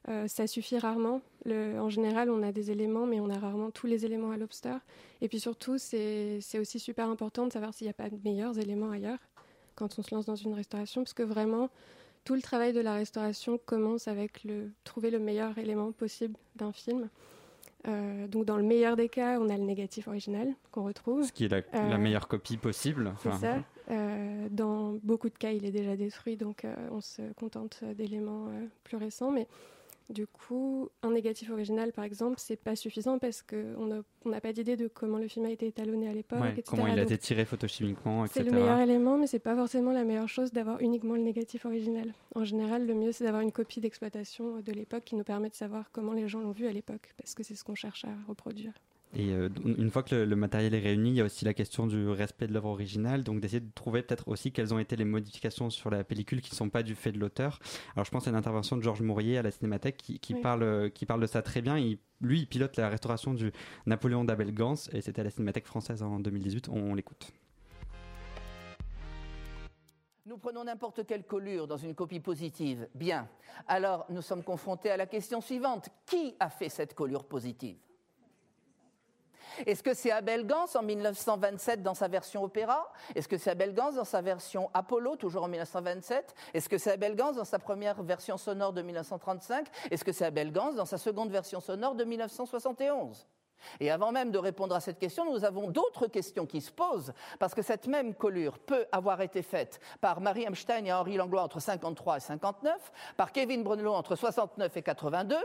[0.08, 1.22] Euh, ça suffit rarement.
[1.46, 4.38] Le- en général, on a des éléments, mais on a rarement tous les éléments à
[4.38, 4.76] Lobster.
[5.22, 8.58] Et puis surtout, c'est aussi super important de savoir s'il n'y a pas de meilleurs
[8.60, 9.18] éléments ailleurs
[9.76, 11.70] quand on se lance dans une restauration, parce que vraiment,
[12.24, 16.72] tout le travail de la restauration commence avec le, trouver le meilleur élément possible d'un
[16.72, 17.10] film.
[17.88, 21.24] Euh, donc dans le meilleur des cas, on a le négatif original qu'on retrouve.
[21.24, 23.14] Ce qui est la, la Euh, meilleure copie possible.
[23.22, 23.58] C'est Enfin, ça.
[23.92, 28.48] Euh, dans beaucoup de cas, il est déjà détruit, donc on se contente d'éléments
[28.84, 29.30] plus récents.
[29.32, 29.46] Mais
[30.10, 34.78] du coup, un négatif original, par exemple, c'est pas suffisant parce qu'on n'a pas d'idée
[34.78, 37.46] de comment le film a été étalonné à l'époque, ouais, comment il a été tiré
[37.46, 38.56] photochimiquement, c'est etc.
[38.56, 42.14] le meilleur élément, mais c'est pas forcément la meilleure chose d'avoir uniquement le négatif original.
[42.36, 45.56] En général, le mieux, c'est d'avoir une copie d'exploitation de l'époque qui nous permet de
[45.56, 48.10] savoir comment les gens l'ont vu à l'époque, parce que c'est ce qu'on cherche à
[48.28, 48.74] reproduire.
[49.14, 51.54] Et euh, une fois que le, le matériel est réuni, il y a aussi la
[51.54, 54.98] question du respect de l'œuvre originale, donc d'essayer de trouver peut-être aussi quelles ont été
[54.98, 57.60] les modifications sur la pellicule qui ne sont pas du fait de l'auteur.
[57.96, 60.42] Alors je pense à une intervention de Georges Mourier à la Cinémathèque qui, qui Oui.
[60.42, 61.78] parle, euh, qui parle de ça très bien.
[61.78, 63.52] Il- lui, il pilote la restauration du
[63.86, 66.68] Napoléon d'Abel Gans et c'était à la Cinémathèque française en 2018.
[66.70, 67.32] On, on l'écoute.
[70.26, 72.88] Nous prenons n'importe quelle collure dans une copie positive.
[72.96, 73.28] Bien.
[73.68, 75.90] Alors, nous sommes confrontés à la question suivante.
[76.06, 77.78] Qui a fait cette collure positive?
[79.66, 82.92] Est-ce que c'est Abel Gans en 1927 dans sa version opéra?
[83.16, 86.92] Est-ce que c'est Abel Gans dans sa version Apollo, toujours en 1927 Est-ce que c'est
[86.92, 90.86] Abel Gans dans sa première version sonore de 1935 Est-ce que c'est Abel Gans dans
[90.86, 93.28] sa seconde version sonore de 1971
[93.80, 97.14] et avant même de répondre à cette question, nous avons d'autres questions qui se posent,
[97.40, 101.44] parce que cette même collure peut avoir été faite par Marie Einstein et Henri Langlois
[101.44, 105.38] entre 53 et 59, par Kevin Brunelot entre 69 et 82,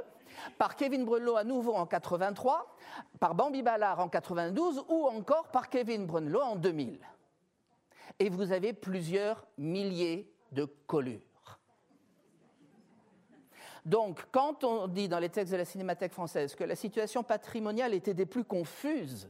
[0.58, 2.76] par Kevin Brunelot à nouveau en 83,
[3.18, 6.98] par Bambi Ballard en 92 ou encore par Kevin Brunelot en 2000.
[8.18, 11.29] Et vous avez plusieurs milliers de collures.
[13.84, 17.94] Donc, quand on dit dans les textes de la Cinémathèque française que la situation patrimoniale
[17.94, 19.28] était des plus confuses,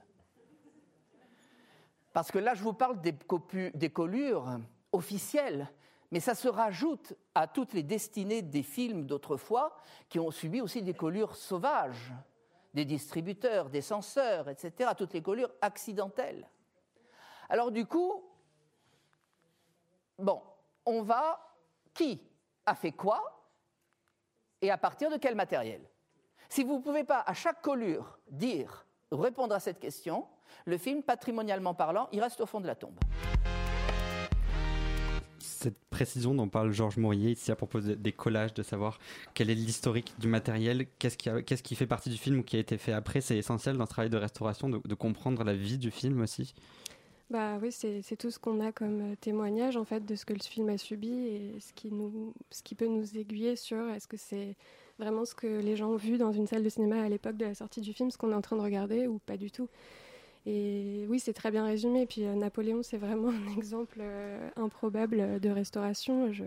[2.12, 4.58] parce que là, je vous parle des, copu- des collures
[4.92, 5.68] officielles,
[6.10, 9.76] mais ça se rajoute à toutes les destinées des films d'autrefois
[10.08, 12.12] qui ont subi aussi des collures sauvages,
[12.74, 16.48] des distributeurs, des censeurs, etc., toutes les collures accidentelles.
[17.48, 18.24] Alors du coup,
[20.18, 20.42] bon,
[20.84, 21.56] on va,
[21.94, 22.20] qui
[22.66, 23.39] a fait quoi
[24.62, 25.80] et à partir de quel matériel?
[26.48, 30.26] Si vous ne pouvez pas à chaque collure dire, répondre à cette question,
[30.64, 32.98] le film, patrimonialement parlant, il reste au fond de la tombe.
[35.38, 38.98] Cette précision dont parle Georges Mourier ici à propos de- des collages, de savoir
[39.34, 41.16] quel est l'historique du matériel, qu'est-ce
[41.62, 43.90] qui, fait partie du film ou qui a été fait après, c'est essentiel dans ce
[43.90, 46.54] travail de restauration de comprendre la vie du film aussi.
[47.30, 50.32] Bah oui, c'est tout ce qu'on a comme euh, témoignage en fait de ce que
[50.32, 54.08] le film a subi et ce qui, nous, ce qui peut nous aiguiller sur est-ce
[54.08, 54.56] que c'est
[54.98, 57.44] vraiment ce que les gens ont vu dans une salle de cinéma à l'époque de
[57.44, 59.68] la sortie du film, ce qu'on est en train de regarder ou pas du tout.
[60.46, 62.02] Et oui, c'est très bien résumé.
[62.02, 66.32] Et puis euh, Napoléon, c'est vraiment un exemple euh, improbable de restauration.
[66.32, 66.44] Je...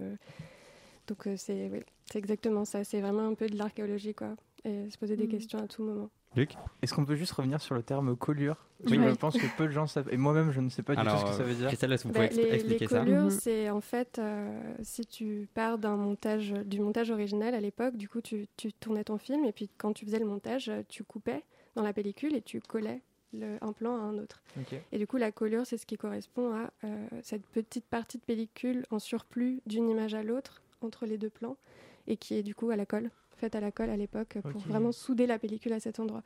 [1.07, 1.71] Donc euh, c'est
[2.15, 2.83] exactement ça.
[2.83, 4.35] C'est vraiment un peu de l'archéologie quoi.
[4.65, 5.29] Et se poser des Mhm.
[5.29, 6.09] questions à tout moment.
[6.35, 8.57] Luc Est-ce qu'on peut juste revenir sur le terme collure?
[8.89, 8.97] Oui.
[8.97, 11.17] Je pense que peu de gens savent, et moi-même je ne sais pas du tout
[11.17, 11.67] ce que ça veut dire.
[11.67, 12.99] Christelle, est-ce que vous Bah, pouvez les, expliquer les ça?
[12.99, 13.29] collures, Mhm.
[13.29, 18.09] c'est en fait, euh, si tu pars d'un montage, du montage original à l'époque, du
[18.09, 21.43] coup, tu, tu tournais ton film et puis quand tu faisais le montage, tu coupais
[21.75, 23.01] dans la pellicule et tu collais
[23.33, 24.43] le- un plan à un autre.
[24.91, 28.23] Et du coup, la collure, c'est ce qui correspond à euh, cette petite partie de
[28.23, 31.57] pellicule en surplus d'une image à l'autre entre les deux plans
[32.07, 33.09] et qui est du coup à la colle,
[33.43, 36.23] faite à la colle à l'époque pour vraiment souder la pellicule à cet endroit.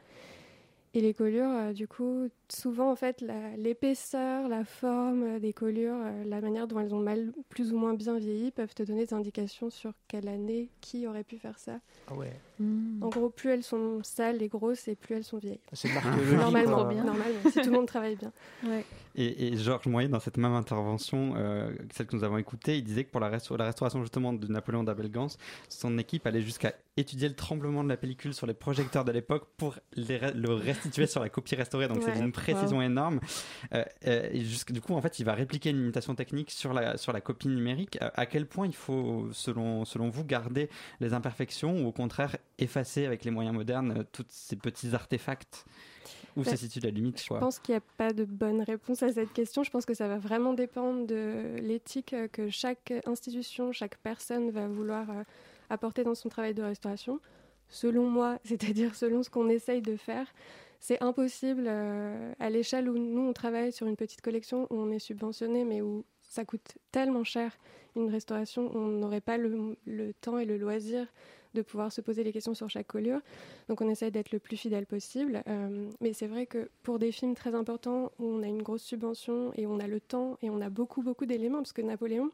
[0.93, 3.23] Et les collures, euh, du coup, souvent en fait,
[3.57, 7.77] l'épaisseur, la, forme euh, des collures, euh, la manière dont elles ont mal, plus ou
[7.77, 11.59] moins bien vieilli, peuvent te donner des indications sur quelle année, qui aurait pu faire
[11.59, 11.79] ça.
[12.07, 12.31] Ah ouais.
[12.59, 13.03] Mm.
[13.03, 15.59] En gros, plus elles sont sales et grosses, et plus elles sont vieilles.
[15.73, 16.35] C'est de l'archéologie.
[16.35, 16.89] Normalement,
[17.51, 18.31] si tout le monde travaille bien.
[18.63, 18.85] Ouais.
[19.17, 22.83] Et, et Georges Moyer, dans cette même intervention, euh, celle que nous avons écoutée, il
[22.83, 25.29] disait que pour la, resta- la restauration justement de Napoléon d'Abel-Gans,
[25.69, 29.47] son équipe allait jusqu'à étudier le tremblement de la pellicule sur les projecteurs de l'époque
[29.57, 31.87] pour les re- le restituer sur la copie restaurée.
[31.87, 33.19] Donc c'est d'une précision énorme.
[33.73, 36.73] Euh, euh, et jusqu'- du coup, en fait, il va répliquer une limitation technique sur
[36.73, 37.97] la, sur la copie numérique.
[37.99, 42.37] À, à quel point il faut, selon, selon vous, garder les imperfections ou au contraire
[42.59, 45.65] effacer avec les moyens modernes euh, tous ces petits artefacts?
[46.37, 49.01] Où se situe la limite Je quoi pense qu'il n'y a pas de bonne réponse
[49.01, 49.63] à cette question.
[49.63, 54.51] Je pense que ça va vraiment dépendre de l'éthique euh, que chaque institution, chaque personne
[54.51, 55.23] va vouloir euh,
[55.69, 57.19] apporter dans son travail de restauration.
[57.69, 60.27] Selon moi, c'est-à-dire selon ce qu'on essaye de faire,
[60.79, 64.91] c'est impossible euh, à l'échelle où nous on travaille sur une petite collection où on
[64.91, 67.57] est subventionné, mais où ça coûte tellement cher
[67.95, 71.07] une restauration, on n'aurait pas le, le temps et le loisir
[71.57, 73.19] de pouvoir se poser les questions sur chaque collure.
[73.67, 75.43] Donc on essaye d'être le plus fidèle possible.
[75.47, 78.83] Euh, mais c'est vrai que pour des films très importants où on a une grosse
[78.83, 82.31] subvention et on a le temps et on a beaucoup beaucoup d'éléments, parce que Napoléon,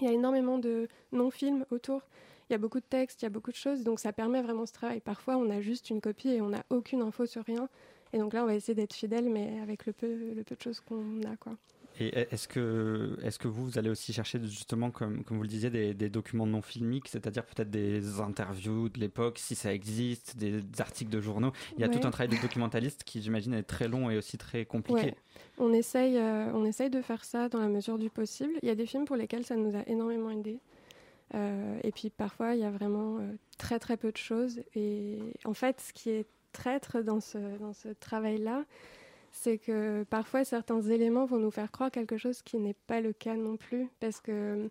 [0.00, 2.02] il y a énormément de non-films autour.
[2.48, 4.40] Il y a beaucoup de textes, il y a beaucoup de choses, donc ça permet
[4.40, 5.00] vraiment ce travail.
[5.00, 7.68] Parfois, on a juste une copie et on n'a aucune info sur rien.
[8.12, 10.62] Et donc là, on va essayer d'être fidèle, mais avec le peu, le peu de
[10.62, 11.36] choses qu'on a.
[11.36, 11.56] Quoi.
[11.98, 15.48] Et est-ce que, est que vous, vous allez aussi chercher justement, comme, comme vous le
[15.48, 20.36] disiez, des, des documents non filmiques, c'est-à-dire peut-être des interviews de l'époque, si ça existe,
[20.36, 21.52] des, articles de journaux?
[21.76, 21.98] Il y a Ouais.
[21.98, 25.06] tout un travail de documentaliste qui, j'imagine, est très long et aussi très compliqué.
[25.06, 25.16] Ouais.
[25.58, 28.52] On, essaye, euh, on essaye de faire ça dans la mesure du possible.
[28.62, 30.58] Il y a des films pour lesquels ça nous a énormément aidé.
[31.34, 34.60] Euh, et puis parfois, il y a vraiment euh, très très peu de choses.
[34.74, 38.64] Et en fait, ce qui est traître dans ce, dans ce travail-là,
[39.36, 43.12] c'est que parfois certains éléments vont nous faire croire quelque chose qui n'est pas le
[43.12, 43.88] cas non plus.
[44.00, 44.68] Parce que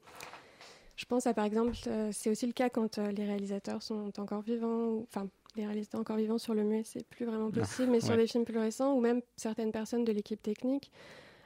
[0.95, 4.12] je pense à par exemple, euh, c'est aussi le cas quand euh, les réalisateurs sont
[4.19, 7.91] encore vivants, enfin les réalisateurs encore vivants sur le muet, c'est plus vraiment Ah, possible,
[7.91, 10.91] mais sur des films plus récents ou même certaines personnes de l'équipe technique.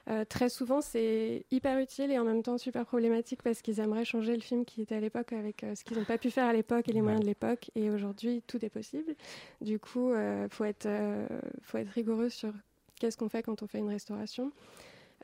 [0.08, 4.04] euh, très souvent, c'est hyper utile et en même temps super problématique parce qu'ils aimeraient
[4.04, 6.46] changer le film qui était à l'époque avec euh, ce qu'ils n'ont pas pu faire
[6.46, 7.70] à l'époque et les moyens de l'époque.
[7.76, 9.14] Et aujourd'hui, tout est possible.
[9.60, 11.28] Du coup, il faut, être, euh,
[11.62, 12.52] faut être rigoureux sur
[13.00, 14.52] qu'est-ce qu'on fait quand on fait une restauration.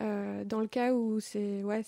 [0.03, 1.83] Euh, dans le cas où c'est ouais,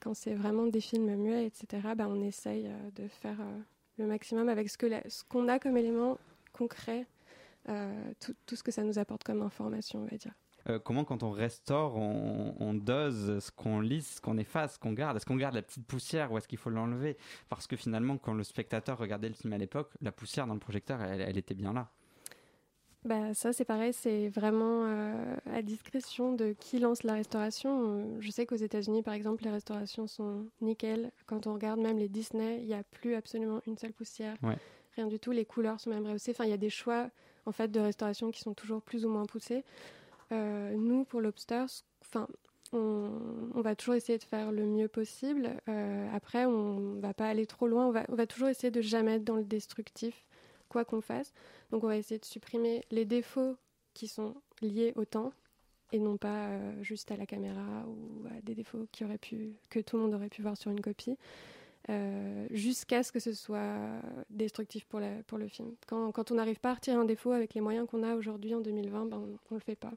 [0.00, 1.88] quand c'est vraiment des films muets, etc.
[1.96, 3.58] Bah, on essaye euh, de faire euh,
[3.98, 4.86] le maximum avec ce que
[5.28, 6.16] qu'on a comme élément
[6.52, 7.06] concret,
[7.66, 10.32] tout, ce que ça nous apporte comme information, on va dire.
[10.84, 14.92] Comment, quand on restaure, on, on dose ce qu'on lisse, ce qu'on efface, ce qu'on
[14.92, 15.16] garde?
[15.16, 17.16] Est-ce qu'on garde la petite poussière ou est-ce qu'il faut l'enlever?
[17.48, 20.60] Parce que finalement, quand le spectateur regardait le film à l'époque, la poussière dans le
[20.60, 21.90] projecteur, elle était bien là.
[23.04, 27.82] Bah, ça, c'est pareil, c'est vraiment euh, à discrétion de qui lance la restauration.
[27.84, 31.10] Euh, Je sais qu'aux États-Unis, par exemple, les restaurations sont nickel.
[31.26, 34.36] Quand on regarde même les Disney, il n'y a plus absolument une seule poussière.
[34.42, 34.58] Ouais.
[34.96, 35.30] Rien du tout.
[35.30, 36.32] Les couleurs sont même rehaussées.
[36.32, 37.08] Enfin, il y a des choix
[37.46, 39.64] en fait de restauration qui sont toujours plus ou moins poussés.
[40.32, 41.64] Euh, nous, pour Lobster,
[42.02, 42.28] enfin,
[42.72, 43.10] on,
[43.54, 45.56] on va toujours essayer de faire le mieux possible.
[45.68, 47.86] Euh, après, on va pas aller trop loin.
[47.86, 50.26] On va, on va toujours essayer de jamais être dans le destructif,
[50.70, 51.34] quoi qu'on fasse.
[51.70, 53.56] Donc, on va essayer de supprimer les défauts
[53.92, 55.32] qui sont liés au temps
[55.92, 60.02] et non pas euh, juste à la caméra ou à des défauts que tout le
[60.02, 61.18] monde aurait pu voir sur une copie.
[61.88, 63.78] euh, jusqu'à ce que ce soit
[64.28, 65.74] destructif pour, le film.
[65.86, 68.54] Quand, quand on n'arrive pas à retirer un défaut avec les moyens qu'on a aujourd'hui
[68.54, 69.92] en 2020, ben, on ne le fait pas.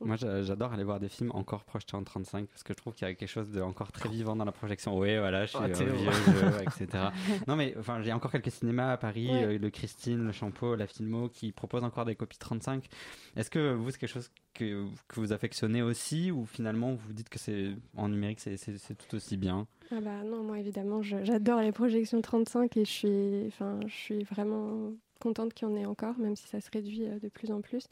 [0.00, 2.94] Moi, j'a- j'adore aller voir des films encore projetés en 35 parce que je trouve
[2.94, 4.96] qu'il y a quelque chose de encore très vivant dans la projection.
[4.96, 6.52] Oui, voilà, je suis Oh, euh, vieux jeu,
[6.86, 7.08] etc.
[7.48, 9.42] Non, mais enfin, j'ai encore quelques cinémas à Paris, Ouais.
[9.44, 12.86] euh, le Christine, le Champeau, la Filmo, qui proposent encore des copies 35.
[13.36, 17.28] Est-ce que vous, c'est quelque chose que, que vous affectionnez aussi ou finalement vous dites
[17.28, 18.56] que c'est en numérique, c'est-
[18.96, 19.66] tout aussi bien?
[19.90, 24.22] Ah bah non, moi évidemment, j'adore les projections 35 et je suis, enfin, je suis
[24.24, 27.50] vraiment contente qu'il y en ait encore, même si ça se réduit euh, de plus
[27.50, 27.88] en plus.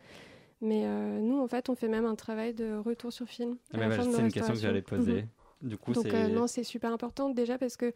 [0.61, 3.57] Mais euh, nous, en fait, on fait même un travail de retour sur film.
[3.73, 5.23] nos C'est une question que j'allais poser.
[5.23, 5.29] Mhm.
[5.63, 7.93] Du coup, Donc euh, non, c'est super important déjà parce que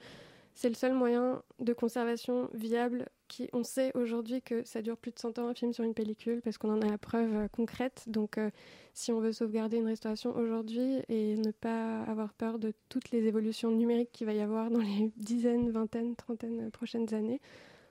[0.54, 5.12] c'est le seul moyen de conservation viable qui, on sait aujourd'hui que ça dure plus
[5.12, 7.48] de 100 ans un film sur une pellicule parce qu'on en a la preuve euh,
[7.48, 8.04] concrète.
[8.08, 8.50] Donc euh,
[8.92, 13.26] si on veut sauvegarder une restauration aujourd'hui et ne pas avoir peur de toutes les
[13.26, 17.40] évolutions numériques qu'il va y avoir dans les dizaines, vingtaines, trentaines prochaines années,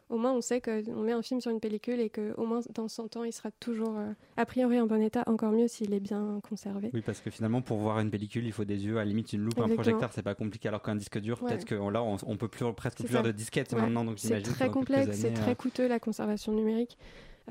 [0.09, 2.87] au moins on sait qu'on met un film sur une pellicule et qu'au moins dans
[2.87, 5.99] 100 ans il sera toujours euh, a priori en bon état, encore mieux s'il est
[5.99, 6.89] bien conservé.
[6.93, 9.33] Oui, parce que finalement, pour voir une pellicule, il faut des yeux, à la limite
[9.33, 10.67] une loupe, un projecteur, c'est pas compliqué.
[10.67, 11.49] Alors qu'un disque dur, Ouais.
[11.49, 13.81] peut-être que là, on, on peut plus, presque plus faire de disquettes Ouais.
[13.81, 16.97] maintenant, C'est très complexe, c'est très euh, coûteux la conservation numérique.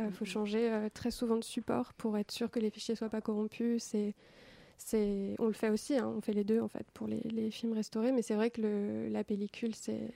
[0.01, 3.09] Il faut changer euh, très souvent de support pour être sûr que les fichiers soient
[3.09, 3.83] pas corrompus.
[4.79, 7.51] C'est, on le fait aussi, hein, on fait les deux en fait pour les, les
[7.51, 10.09] films restaurés, mais c'est vrai que le, la pellicule, c'est,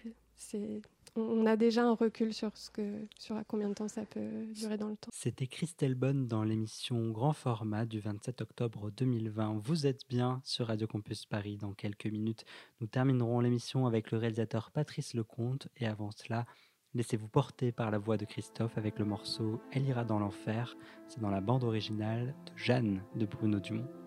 [1.16, 4.46] on, a déjà un recul sur ce que, sur à combien de temps ça peut
[4.46, 5.10] durer dans le temps.
[5.12, 9.60] C'était Christelle Bonne dans l'émission Grand Format du 27 octobre 2020.
[9.62, 11.56] Vous êtes bien sur Radio Campus Paris.
[11.56, 12.44] Dans quelques minutes,
[12.80, 15.68] nous terminerons l'émission avec le réalisateur Patrice Lecomte.
[15.76, 16.46] Et avant cela,
[16.94, 20.76] laissez-vous porter par la voix de Christophe avec le morceau Elle ira dans l'enfer.
[21.08, 24.01] C'est dans la bande originale de Jeanne de Bruno Dumont.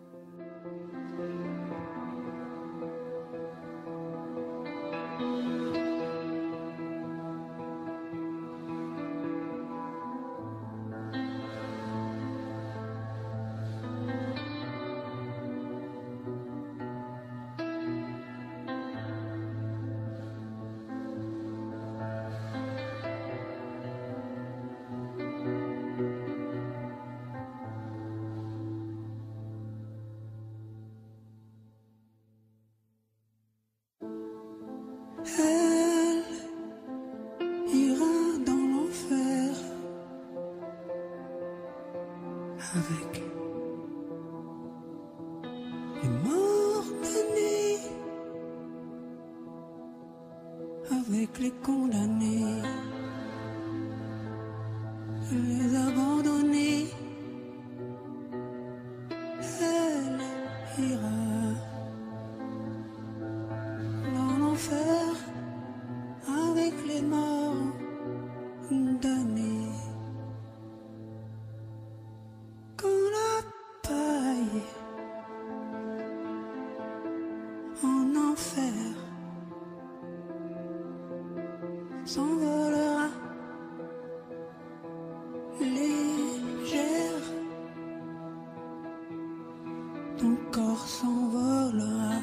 [90.55, 92.21] Corps s'envolera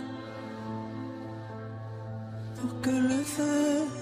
[2.56, 4.01] pour que le feu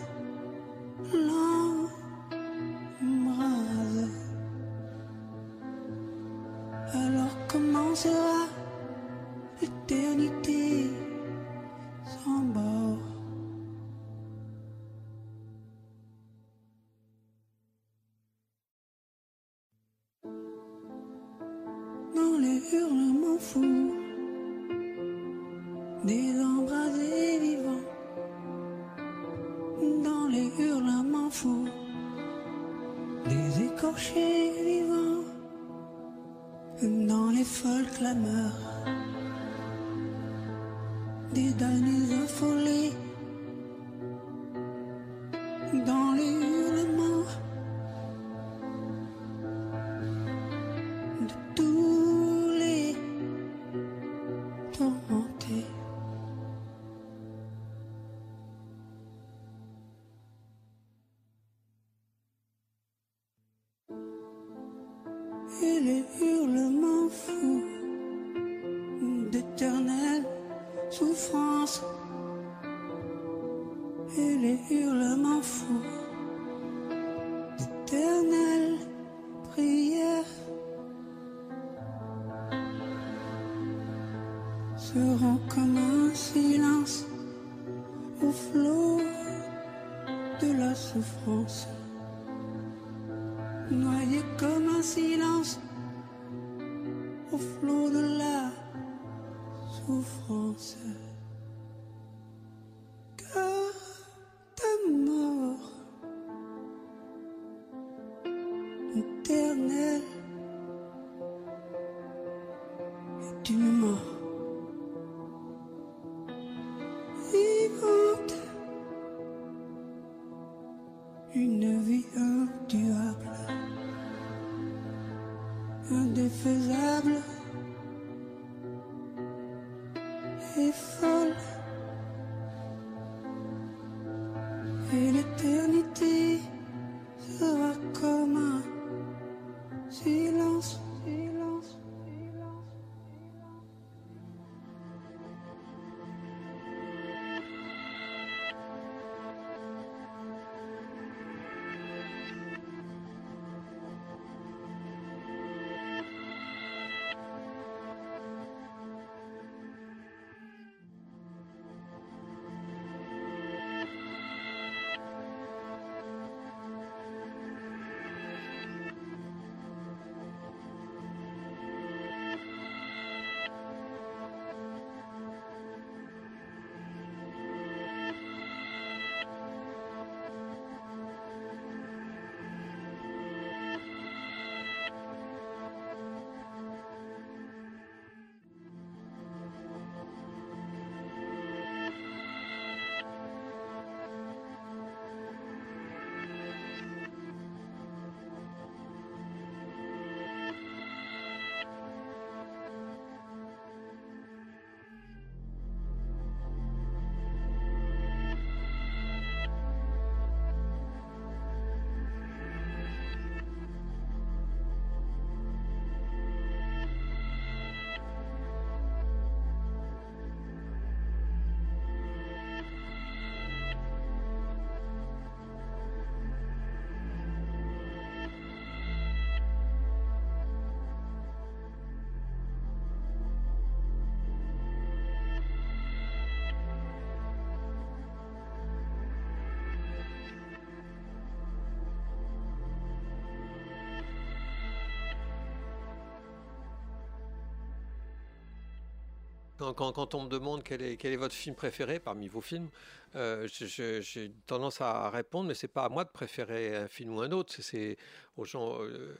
[249.60, 252.70] Quand, on me demande quel est, votre film préféré parmi vos films,
[253.14, 257.20] euh, j'ai tendance à répondre, mais c'est pas à moi de préférer un film ou
[257.20, 257.98] un autre, c'est-
[258.38, 259.14] aux gens euh,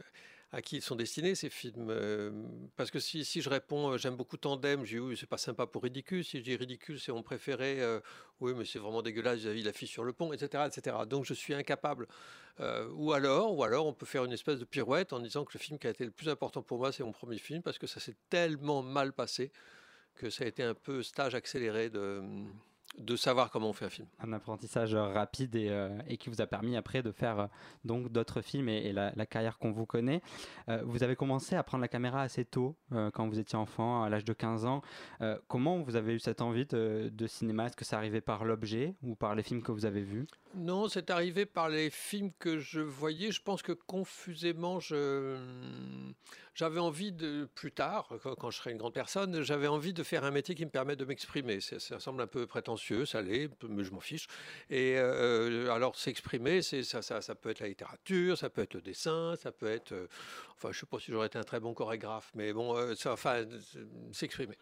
[0.52, 1.88] à qui ils sont destinés ces films.
[1.90, 2.30] euh,
[2.76, 6.24] parce que si, je réponds, j'aime beaucoup Tandem, dis oui, c'est pas sympa pour Ridicule.
[6.24, 7.78] Si je dis Ridicule, c'est mon préféré,
[8.40, 11.04] oui, mais c'est vraiment dégueulasse vis-à-vis la fille sur le pont, etc., etc.
[11.04, 12.06] Donc je suis incapable.
[12.94, 15.60] Ou alors, ou alors, on peut faire une espèce de pirouette en disant que le
[15.60, 17.86] film qui a été le plus important pour moi, c'est mon premier film, parce que
[17.86, 19.52] ça s'est tellement mal passé
[20.20, 22.22] que ça a été un peu stage accéléré de,
[22.98, 24.06] de savoir comment on fait un film.
[24.20, 27.46] Un apprentissage rapide et, euh, et qui vous a permis après de faire euh,
[27.86, 30.20] donc d'autres films et, et la, la, carrière qu'on vous connaît.
[30.68, 32.76] Euh, vous avez commencé à prendre la caméra assez tôt,
[33.14, 34.82] quand vous étiez enfant, à l'âge de 15 ans.
[35.48, 37.66] Comment vous avez eu cette envie de, de cinéma?
[37.66, 40.26] Est-ce que ça arrivait par l'objet ou par les films que vous avez vus?
[40.54, 43.30] Non, c'est arrivé par les films que je voyais.
[43.30, 45.36] Je pense que confusément, je
[46.60, 48.06] j'avais envie de, plus tard,
[48.38, 50.94] quand, je serai une grande personne, j'avais envie de faire un métier qui me permet
[50.94, 51.58] de m'exprimer.
[51.62, 54.26] Ça, semble un peu prétentieux, ça l'est, mais je m'en fiche.
[54.68, 59.52] Et euh, alors, s'exprimer, ça, peut être la littérature, ça peut être le dessin, ça
[59.52, 59.92] peut être.
[59.92, 60.06] euh,
[60.54, 63.46] enfin, je sais pas si j'aurais été un très bon chorégraphe, mais bon, euh, enfin,
[64.12, 64.58] s'exprimer.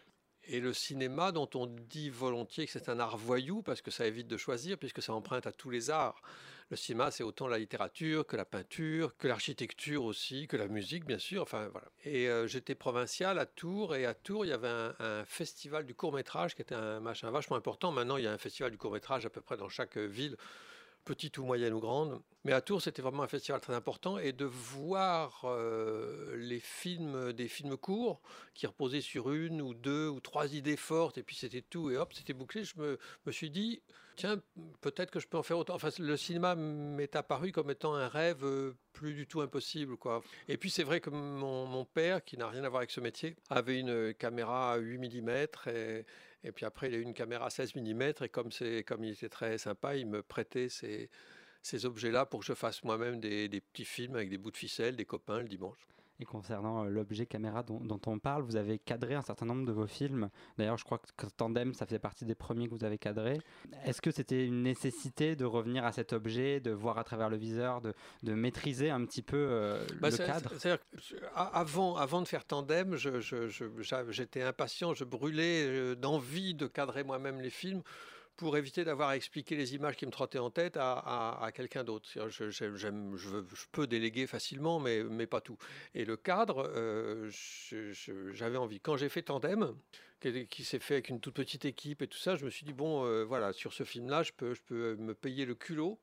[0.51, 4.07] Et le cinéma, dont on dit volontiers que c'est un art voyou, parce que ça
[4.07, 6.19] évite de choisir, puisque ça emprunte à tous les arts.
[6.71, 11.05] Le cinéma, c'est autant la littérature que la peinture, que l'architecture aussi, que la musique,
[11.05, 11.43] bien sûr.
[11.43, 11.87] Enfin, voilà.
[12.03, 15.85] Et euh, j'étais provincial à Tours, et à Tours, il y avait un, un festival
[15.85, 17.91] du court-métrage qui était un machin vachement important.
[17.91, 20.35] Maintenant, il y a un festival du court-métrage à peu près dans chaque ville
[21.09, 22.21] petite ou moyenne ou grande.
[22.43, 24.19] Mais à Tours, c'était vraiment un festival très important.
[24.19, 28.21] Et de voir euh, les films, des films courts,
[28.53, 31.97] qui reposaient sur une ou deux ou trois idées fortes, et puis c'était tout, et
[31.97, 33.81] hop, c'était bouclé, je me, me suis dit,
[34.19, 34.41] tiens,
[34.81, 35.75] peut-être que je peux en faire autant.
[35.75, 39.95] Enfin, le cinéma m'est apparu comme étant un rêve euh, plus du tout impossible.
[39.97, 40.21] Quoi.
[40.49, 43.37] Et puis c'est vrai que mon, père, qui n'a rien à voir avec ce métier,
[43.49, 45.29] avait une caméra à 8 mm
[45.67, 46.05] et,
[46.43, 48.49] et puis après il a eu une caméra à 16 mm et comme,
[48.85, 51.09] comme il était très sympa, il me prêtait ces,
[51.61, 54.57] ces objets-là pour que je fasse moi-même des, des petits films avec des bouts de
[54.57, 55.87] ficelle, des copains le dimanche.
[56.19, 59.65] Et concernant euh, l'objet caméra dont, dont, on parle, vous avez cadré un certain nombre
[59.65, 60.29] de vos films.
[60.57, 63.39] D'ailleurs, je crois que Tandem, ça faisait partie des premiers que vous avez cadrés.
[63.85, 67.37] Est-ce que c'était une nécessité de revenir à cet objet, de voir à travers le
[67.37, 67.93] viseur, de,
[68.23, 70.53] de maîtriser un petit peu euh, bah, le cadre?
[71.35, 77.49] avant, avant de faire Tandem, j'étais impatient, je brûlais euh, d'envie de cadrer moi-même les
[77.49, 77.81] films
[78.39, 82.07] pour éviter d'avoir à expliquer les images qui me trottaient en tête à, quelqu'un d'autre.
[82.29, 85.57] Je, peux déléguer facilement, mais, pas tout.
[85.93, 87.29] Et le cadre, euh,
[88.31, 88.79] j'avais envie.
[88.79, 89.75] Quand j'ai fait Tandem,
[90.21, 92.71] qui, s'est fait avec une toute petite équipe et tout ça, je me suis dit,
[92.71, 95.99] bon, euh, voilà, sur ce film-là, je peux, je peux me payer le culot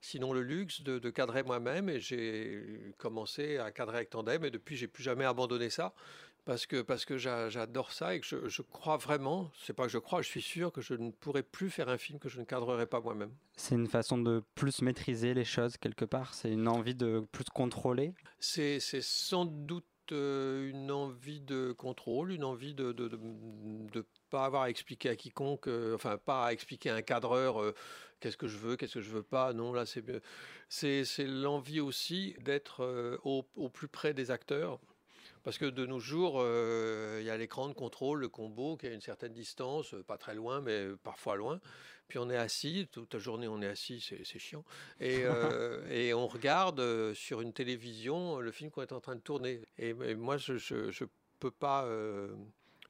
[0.00, 4.50] sinon le luxe de, de cadrer moi-même et j'ai commencé à cadrer avec Tandem et
[4.50, 5.94] depuis j'ai plus jamais abandonné ça
[6.44, 9.92] parce que, parce que j'adore ça et que je, je crois vraiment, c'est pas que
[9.92, 12.38] je crois, je suis sûr que je ne pourrais plus faire un film que je
[12.38, 13.32] ne cadrerai pas moi-même.
[13.56, 17.44] C'est une façon de plus maîtriser les choses quelque part, c'est une envie de plus
[17.44, 18.14] contrôler?
[18.40, 23.18] C'est sans doute euh, une envie de contrôle, une envie de, de, de,
[23.92, 27.62] de pas avoir à expliquer à quiconque, euh, enfin pas à expliquer à un cadreur
[27.62, 27.74] euh,
[28.20, 29.54] qu'est-ce que je veux, qu'est-ce que je veux pas.
[29.54, 30.04] Non, là c'est
[30.68, 34.80] c'est l'envie aussi d'être euh, au, au, plus près des acteurs.
[35.44, 38.86] Parce que de nos jours, euh, il y a l'écran de contrôle, le combo, qui
[38.86, 41.60] est à une certaine distance, pas très loin, mais parfois loin.
[42.08, 44.64] Puis on est assis, toute la journée on est assis, c'est chiant.
[45.00, 49.16] Et, euh, et, on regarde euh, sur une télévision le film qu'on est en train
[49.16, 49.60] de tourner.
[49.78, 51.06] Et, et moi, je ne
[51.38, 51.86] peux pas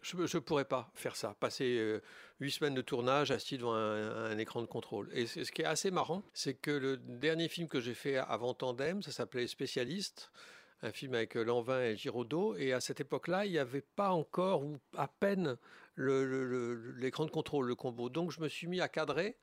[0.05, 2.01] je ne pourrais pas faire ça, passer euh,
[2.41, 5.09] huit semaines de tournage assis devant un, un écran de contrôle.
[5.13, 8.53] Et ce qui est assez marrant, c'est que le dernier film que j'ai fait avant
[8.55, 10.31] Tandem, ça s'appelait Spécialiste,
[10.85, 14.65] un film avec Lanvin et Giraudot, et à cette époque-là, il n'y avait pas encore,
[14.65, 15.57] ou à peine,
[15.97, 18.09] l'écran de contrôle, le combo.
[18.09, 19.37] Donc je me suis mis à cadrer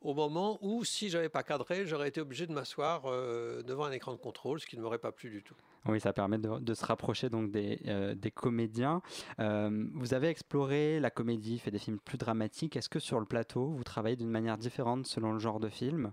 [0.00, 3.92] au moment où, si j'avais pas cadré, j'aurais été obligé de m'asseoir euh, devant un
[3.92, 5.56] écran de contrôle, ce qui ne m'aurait pas plu du tout.
[5.88, 9.02] Oui, ça permet de, se rapprocher donc des, euh, comédiens.
[9.40, 12.76] Euh, vous avez exploré la comédie, fait des films plus dramatiques.
[12.76, 16.12] Est-ce que sur le plateau, vous travaillez d'une manière différente selon le genre de film?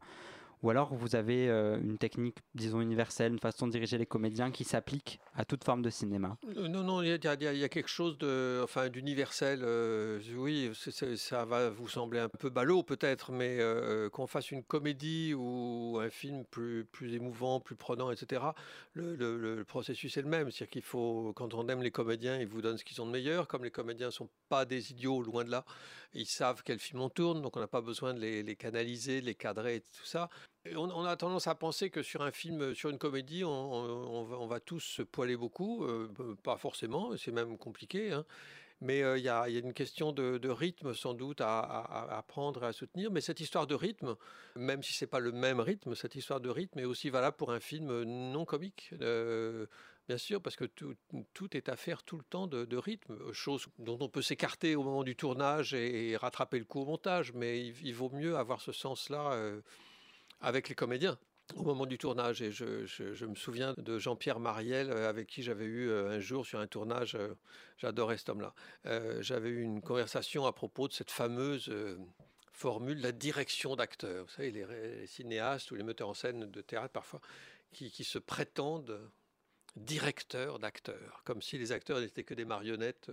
[0.64, 4.49] Ou alors vous avez euh, une technique, disons, universelle, une façon de diriger les comédiens
[4.49, 8.18] qui s'applique à toute forme de cinéma euh, Non, non, il y, a quelque chose
[8.18, 9.59] de, enfin, d'universel.
[9.64, 10.72] Euh, oui,
[11.18, 13.59] ça va vous sembler un peu ballot peut-être, mais
[14.11, 18.41] qu'on fasse une comédie ou un film plus, émouvant, plus prenant, etc.,
[18.93, 20.49] le, le, le processus est le même.
[20.49, 23.11] C'est-à-dire qu'il faut, quand on aime les comédiens, ils vous donnent ce qu'ils ont de
[23.11, 23.47] meilleur.
[23.49, 25.66] Comme les comédiens ne sont pas des idiots, loin de là,
[26.14, 29.26] ils savent quel film on tourne, donc on n'a pas besoin de les, canaliser, de
[29.26, 30.30] les cadrer et tout ça.
[30.76, 34.80] On, a tendance à penser que sur un film, sur une comédie, on, va, tous
[34.80, 35.84] se poiler beaucoup.
[35.86, 36.07] Euh,
[36.43, 38.11] pas forcément, c'est même compliqué.
[38.11, 38.26] Hein.
[38.84, 42.74] Mais il euh, y, a, une question de, rythme sans doute à, prendre et à
[42.74, 43.11] soutenir.
[43.11, 44.16] Mais cette histoire de rythme,
[44.57, 47.51] même si c'est pas le même rythme, cette histoire de rythme est aussi valable pour
[47.51, 48.91] un film non comique.
[49.01, 49.68] Euh,
[50.08, 54.10] bien sûr, parce que tout, est affaire tout le temps de, rythme, chose dont on
[54.10, 57.34] peut s'écarter au moment du tournage et, rattraper le coup au montage.
[57.34, 59.34] Mais il, vaut mieux avoir ce sens-là.
[59.34, 59.62] Euh,
[60.43, 61.18] avec les comédiens
[61.56, 62.41] au moment du tournage.
[62.41, 66.45] Et je, me souviens de Jean-Pierre Mariel, euh, avec qui j'avais eu euh, un jour
[66.45, 67.34] sur un tournage, euh,
[67.78, 68.54] j'adorais cet homme-là,
[69.22, 71.74] j'avais eu une conversation à propos de cette fameuse
[72.51, 74.26] formule, la direction d'acteur.
[74.26, 77.20] Vous savez, les, cinéastes ou les metteurs en scène de théâtre parfois,
[77.72, 78.99] qui, se prétendent
[79.76, 83.09] directeurs d'acteurs, comme si les acteurs n'étaient que des marionnettes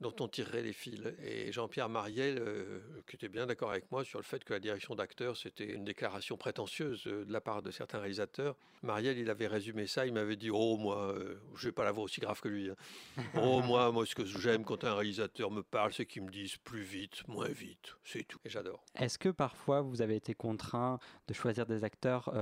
[0.00, 1.00] dont on tirerait les fils.
[1.24, 4.60] Et Jean-Pierre Mariel, euh, qui était bien d'accord avec moi sur le fait que la
[4.60, 8.56] direction d'acteur, c'était une déclaration prétentieuse euh, de la part de certains réalisateurs.
[8.82, 12.04] Mariel, il avait résumé ça, il m'avait dit Oh, moi, euh, je vais pas l'avoir
[12.04, 12.70] aussi grave que lui.
[12.70, 12.76] Hein.
[13.42, 16.56] oh, moi, moi, ce que j'aime quand un réalisateur me parle, c'est qu'il me dise
[16.58, 17.96] plus vite, moins vite.
[18.04, 18.38] C'est tout.
[18.44, 18.84] Et j'adore.
[18.94, 22.32] Est-ce que parfois vous avez été contraint de choisir des acteurs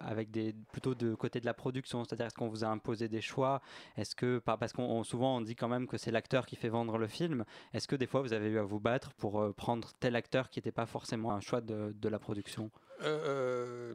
[0.00, 2.04] avec des plutôt de côté de la production?
[2.04, 3.60] C'est-à-dire, est-ce qu'on vous a imposé des choix?
[3.96, 6.98] Est-ce que, parce qu'on souvent on dit quand même que c'est l'acteur qui fait vendre
[7.06, 7.44] film.
[7.72, 10.50] Est-ce que des fois vous avez eu à vous battre pour euh, prendre tel acteur
[10.50, 12.70] qui n'était pas forcément un choix de, la production?
[13.02, 13.94] Euh,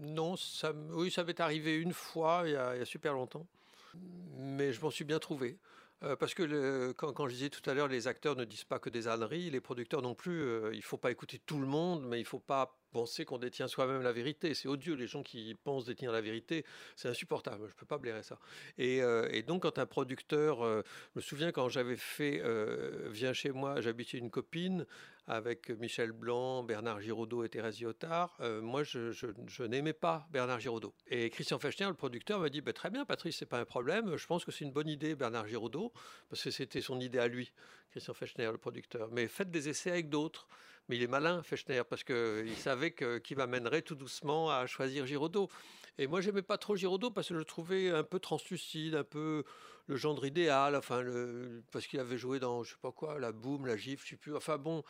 [0.00, 3.46] Non, ça, oui, ça m'est arrivé une fois il y, a, super longtemps,
[4.36, 5.58] mais je m'en suis bien trouvé.
[6.02, 8.90] Euh, parce que quand, je disais tout à l'heure, les acteurs ne disent pas que
[8.90, 10.42] des âneries, les producteurs non plus.
[10.72, 13.38] il ne faut pas écouter tout le monde, mais il ne faut pas penser qu'on
[13.38, 14.54] détient soi-même la vérité.
[14.54, 17.98] C'est odieux, les gens qui pensent détenir la vérité, c'est insupportable, je ne peux pas
[17.98, 18.38] blairer ça.
[18.78, 20.82] Et, euh, donc quand un producteur, euh,
[21.14, 24.86] je me souviens quand j'avais fait euh, Viens chez moi, j'habitais une copine
[25.26, 30.94] avec Michel Blanc, Bernard Giraudot et Thérèse Lyotard, moi je, n'aimais pas Bernard Giraudot.
[31.06, 34.16] Et Christian Fechner, le producteur, m'a dit bah, Très bien Patrice, c'est pas un problème,
[34.16, 35.92] je pense que c'est une bonne idée Bernard Giraudot,
[36.28, 37.52] parce que c'était son idée à lui,
[37.90, 39.10] Christian Fechner, le producteur.
[39.12, 40.48] Mais faites des essais avec d'autres.
[40.88, 45.48] Mais il est malin, Fechner, parce qu'il savait qu'il m'amènerait tout doucement à choisir Giraudot.
[45.98, 49.04] Et moi, j'aimais pas trop Giraudot parce que je le trouvais un peu translucide, un
[49.04, 49.44] peu
[49.86, 53.32] le gendre idéal, enfin, le, parce qu'il avait joué dans, je sais pas quoi, la
[53.32, 54.34] boum, la gifle, je sais plus.
[54.34, 54.82] Enfin bon,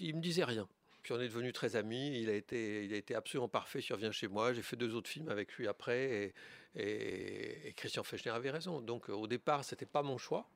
[0.00, 0.68] il me disait rien.
[1.02, 2.20] Puis on est devenus très amis.
[2.20, 4.52] Il a été, il a été absolument parfait sur Viens chez moi.
[4.52, 6.32] J'ai fait deux autres films avec lui après.
[6.74, 8.80] Et, Christian Fechner avait raison.
[8.80, 10.48] Donc au départ, c'était pas mon choix.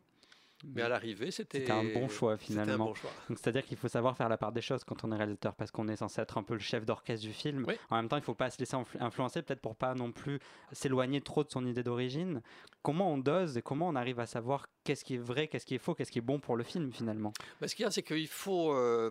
[0.74, 2.92] Mais à l'arrivée, c'était un bon choix finalement.
[3.28, 5.88] C'est-à-dire qu'il faut savoir faire la part des choses quand on est réalisateur, parce qu'on
[5.88, 7.66] est censé être un peu le chef d'orchestre du film.
[7.90, 10.38] En même temps, il ne faut pas se laisser influencer, peut-être pour pas non plus
[10.72, 12.42] s'éloigner trop de son idée d'origine.
[12.82, 15.74] Comment on dose et comment on arrive à savoir qu'est-ce qui est vrai, qu'est-ce qui
[15.74, 17.32] est faux, qu'est-ce qui est bon pour le film finalement?
[17.60, 19.10] Bah, Ce qu'il y a, c'est qu'il faut, euh,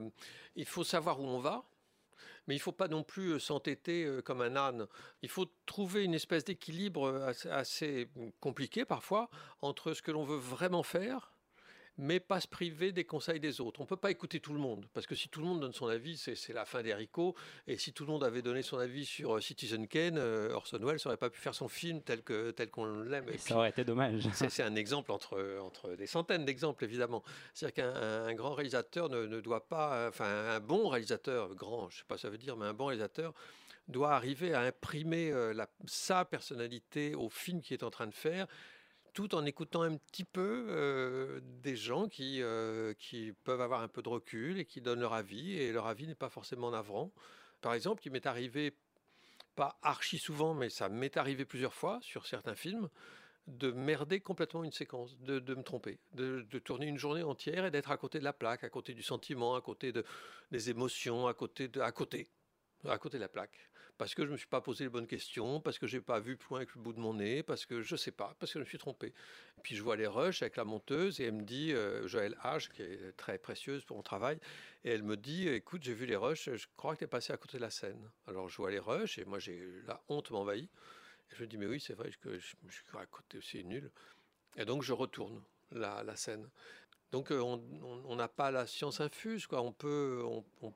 [0.55, 1.63] il faut savoir où on va
[2.47, 4.85] mais il ne faut pas non plus euh, s'entêter euh, comme un âne.
[5.23, 8.07] Il faut trouver une espèce d'équilibre assez,
[8.39, 9.31] compliqué parfois
[9.61, 11.34] entre ce que l'on veut vraiment faire
[11.97, 13.79] mais pas se priver des conseils des autres.
[13.79, 15.73] On ne peut pas écouter tout le monde, parce que si tout le monde donne
[15.73, 17.35] son avis, c'est la fin des haricots.
[17.67, 20.79] Et si tout le monde avait donné son avis sur euh, Citizen Kane, euh, Orson
[20.81, 23.25] Welles n'aurait pas pu faire son film tel qu'on tel qu'on l'aime.
[23.37, 24.27] Ça aurait été dommage.
[24.33, 27.23] C'est un exemple entre, entre des centaines d'exemples, évidemment.
[27.53, 32.05] C'est-à-dire qu'un grand réalisateur ne, doit pas, enfin un bon réalisateur, grand, je ne sais
[32.07, 33.33] pas ce que ça veut dire, mais un bon réalisateur,
[33.87, 38.13] doit arriver à imprimer euh, la, sa personnalité au film qu'il est en train de
[38.13, 38.47] faire
[39.15, 43.87] tout en écoutant un petit peu euh, des gens qui, euh, qui peuvent avoir un
[43.87, 47.11] peu de recul et qui donnent leur avis, et leur avis n'est pas forcément navrant.
[47.61, 48.75] Par exemple, il m'est arrivé,
[49.55, 52.89] pas archi souvent, mais ça m'est arrivé plusieurs fois sur certains films,
[53.47, 57.91] de merder complètement une séquence, de, me tromper, de, tourner une journée entière et d'être
[57.91, 60.03] à côté de la plaque, à côté du sentiment, à côté de,
[60.51, 62.27] des émotions, à côté de, à côté,
[62.85, 65.07] à côté de la plaque parce que je ne me suis pas posé les bonnes
[65.07, 67.43] questions, parce que je n'ai pas vu plus loin avec le bout de mon nez,
[67.43, 69.13] parce que je ne sais pas, parce que je me suis trompé.
[69.63, 72.69] puis je vois les rushs avec la monteuse et elle me dit, euh, Joël H,
[72.71, 74.39] qui est très précieuse pour mon travail,
[74.83, 77.31] et elle me dit, écoute, j'ai vu les rushs, je crois que tu es passé
[77.31, 78.09] à côté de la scène.
[78.27, 80.69] Alors je vois les rushs et moi j'ai la honte m'envahit.
[81.31, 83.63] Et je me dis, mais oui, c'est vrai que je, me suis à côté, c'est
[83.63, 83.89] nul.
[84.57, 85.41] Et donc je retourne
[85.71, 86.49] la, la scène.
[87.11, 89.61] Donc euh, on n'a pas la science infuse, quoi.
[89.61, 90.21] On peut,
[90.61, 90.73] on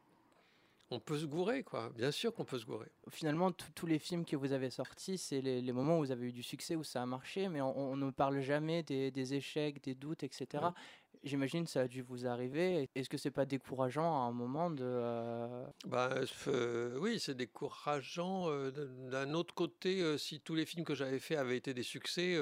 [0.91, 1.91] on peut se gourer, quoi.
[1.95, 2.87] Bien sûr qu'on peut se gourer.
[3.09, 6.31] Finalement, tous les films que vous avez sortis, c'est les, moments où vous avez eu
[6.31, 10.23] du succès, où ça a marché, mais on, ne parle jamais des, échecs, des doutes,
[10.23, 10.63] etc.
[11.23, 12.89] J'imagine ça a dû vous arriver.
[12.95, 14.85] Est-ce que c'est pas décourageant à un moment de...
[14.85, 15.65] Euh,
[16.99, 18.49] oui, c'est décourageant.
[18.49, 18.71] Euh,
[19.09, 22.37] d'un autre côté, si tous les films que j'avais faits avaient été des succès,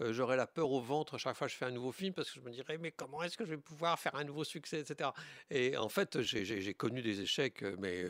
[0.00, 2.30] j'aurais la peur au ventre à chaque fois que je fais un nouveau film parce
[2.30, 4.80] que je me dirais, mais comment est-ce que je vais pouvoir faire un nouveau succès,
[4.80, 5.10] etc.
[5.50, 8.04] Et en fait, j'ai connu des échecs, mais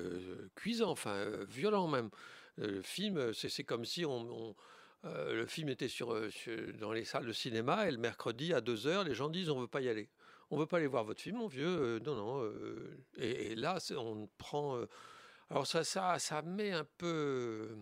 [0.55, 2.11] cuisants, enfin, violents même.
[2.59, 4.55] Le film, c'est comme si on
[5.05, 8.61] euh, le film était euh, sur, dans les salles de cinéma et le mercredi à
[8.61, 10.09] 2h, les gens disent on ne veut pas y aller.
[10.51, 11.67] On ne veut pas aller voir votre film, mon vieux.
[11.67, 12.53] Euh, non, non.
[13.17, 14.79] Et, là, on prend.
[15.51, 17.77] alors ça, ça, ça met un peu.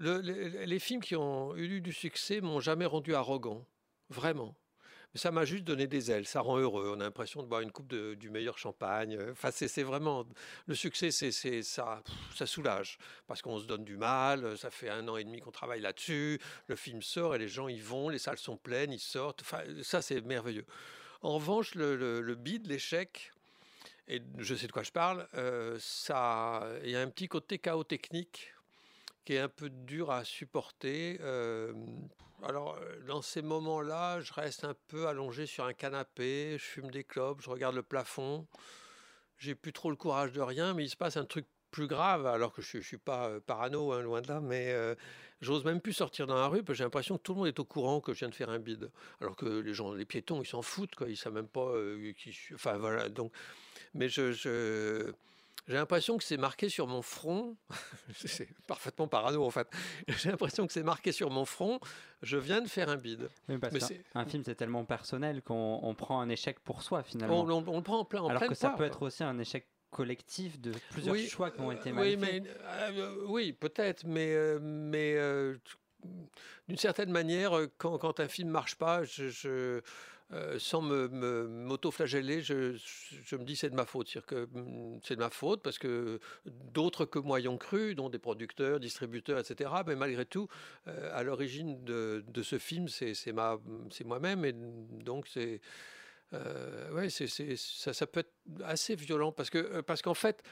[0.00, 3.66] les, les, films qui ont eu du succès m'ont jamais rendu arrogant.
[4.08, 4.56] Vraiment
[5.14, 6.92] ça m'a juste donné des ailes, ça rend heureux.
[6.94, 9.18] On a l'impression de boire une coupe du meilleur champagne.
[9.30, 10.26] Enfin, c'est vraiment
[10.66, 12.02] le succès, c'est ça,
[12.34, 14.56] ça soulage parce qu'on se donne du mal.
[14.58, 16.38] Ça fait un an et demi qu'on travaille là-dessus.
[16.66, 19.40] Le film sort et les gens y vont, les salles sont pleines, ils sortent.
[19.42, 20.66] Enfin, ça c'est merveilleux.
[21.22, 23.32] En revanche, le, le, bide, l'échec,
[24.06, 25.78] et je sais de quoi je parle, euh,
[26.84, 28.52] il y a un petit côté chaos technique
[29.24, 31.18] qui est un peu dur à supporter.
[31.20, 31.72] euh,
[32.44, 36.90] alors, euh, dans ces moments-là, je reste un peu allongé sur un canapé, je fume
[36.90, 38.46] des clopes, je regarde le plafond.
[39.38, 42.26] J'ai plus trop le courage de rien, mais il se passe un truc plus grave,
[42.26, 44.94] alors que je ne suis pas euh, parano, hein, loin de là, mais euh,
[45.40, 47.48] j'ose même plus sortir dans la rue parce que j'ai l'impression que tout le monde
[47.48, 48.90] est au courant que je viens de faire un bide.
[49.20, 52.12] Alors que les gens, les piétons, ils s'en foutent, quoi, ils savent même pas euh,
[52.14, 52.36] qui.
[52.54, 53.08] Enfin, voilà.
[53.08, 53.32] Donc,
[53.94, 55.12] mais je-
[55.68, 57.56] j'ai l'impression que c'est marqué sur mon front.
[58.16, 59.68] c'est parfaitement parano en fait.
[60.08, 61.78] J'ai l'impression que c'est marqué sur mon front.
[62.22, 63.28] Je viens de faire un bide.
[63.48, 66.82] Oui, parce Mais c'est- un film, c'est tellement personnel qu'on on prend un échec pour
[66.82, 67.42] soi, finalement.
[67.42, 69.22] On, on- on le prend en plein en Alors pleine que ça peut être aussi
[69.22, 72.42] un échec collectif de plusieurs Oui, choix qui ont été euh, mal oui, faits.
[72.42, 72.50] mais,
[72.98, 75.56] euh, oui, peut-être, mais, euh, mais euh,
[76.68, 79.80] d'une certaine manière, euh, quand, quand un film marche pas, je, je,
[80.30, 81.08] euh, sans me,
[81.48, 82.72] m'auto-flageller, je,
[83.36, 84.14] me dis c'est de ma faute.
[84.32, 88.18] Hum, c'est de ma faute parce que d'autres que moi y ont cru, dont des
[88.18, 89.70] producteurs, distributeurs, etc.
[89.86, 90.48] Mais malgré tout,
[90.86, 93.32] euh, à l'origine de, ce film, c'est,
[94.04, 94.44] moi-même.
[94.44, 95.60] Et donc, c'est.
[96.34, 100.42] Euh, ça, ça peut être assez violent parce que parce qu'en fait,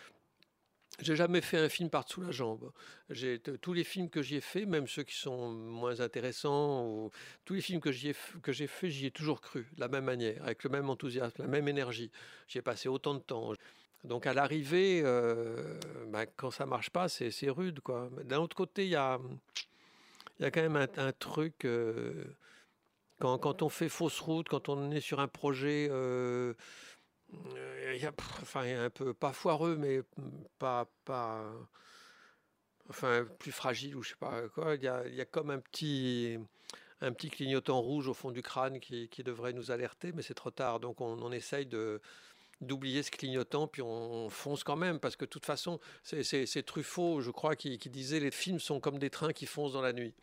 [1.01, 2.73] j'ai jamais fait un film par-dessous la jambe.
[3.11, 7.11] J'ai tous les films que j'y ai fait, même ceux qui sont moins intéressants, ou
[7.45, 9.81] tous les films que j'y ai f- que j'ai fait, j'y ai toujours cru, de
[9.81, 12.11] la même manière, avec le même enthousiasme, la même énergie.
[12.49, 13.53] J'y ai passé autant de temps.
[14.05, 15.79] Donc à l'arrivée, euh,
[16.09, 18.09] ben, quand ça marche pas, c'est rude, quoi.
[18.25, 19.19] D'un autre côté, il y a
[20.41, 21.65] quand même un, truc.
[21.65, 22.25] euh,
[23.19, 26.55] quand, quand on fait fausse route, quand on est sur un projet, euh,
[27.33, 28.13] il y a,
[28.43, 30.01] enfin, un peu pas foireux, mais
[30.59, 31.45] pas, pas,
[32.89, 34.75] enfin, plus fragile ou je sais pas quoi.
[34.75, 36.39] Il y a, y a comme un petit,
[37.01, 40.35] un petit clignotant rouge au fond du crâne qui, qui devrait nous alerter, mais c'est
[40.35, 40.81] trop tard.
[40.81, 42.01] Donc on, essaye de
[42.63, 47.21] d'oublier ce clignotant, puis on fonce quand même, parce que de toute façon, c'est Truffaut,
[47.21, 49.93] je crois, qui, qui disait les films sont comme des trains qui foncent dans la
[49.93, 50.15] nuit.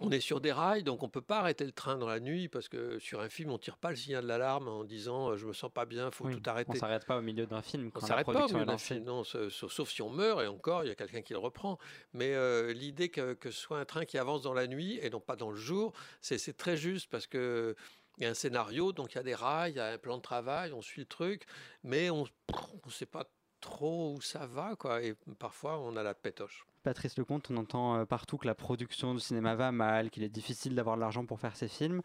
[0.00, 2.48] On est sur des rails, donc on peut pas arrêter le train dans la nuit,
[2.48, 5.46] parce que sur un film, on tire pas le signal de l'alarme en disant je
[5.46, 6.70] me sens pas bien, faut Oui, tout arrêter.
[6.72, 8.78] On s'arrête pas au milieu d'un film On quand la s'arrête pas au milieu d'un
[8.78, 11.78] film, non, sauf si on meurt, et encore, il y a quelqu'un qui le reprend.
[12.12, 15.10] Mais euh, l'idée que, que ce soit un train qui avance dans la nuit et
[15.10, 17.74] non pas dans le jour, c'est c'est très juste parce que
[18.18, 19.98] il y a un scénario, donc il y a des rails, il y a un
[19.98, 21.44] plan de travail, on suit le truc,
[21.84, 23.24] mais on ne sait pas
[23.60, 25.02] trop où ça va, quoi.
[25.02, 26.64] Et parfois, on a la pétoche.
[26.88, 30.30] Patrice Lecomte, on entend euh, partout que la production du cinéma va mal, qu'il est
[30.30, 32.00] difficile d'avoir de l'argent pour faire ses films.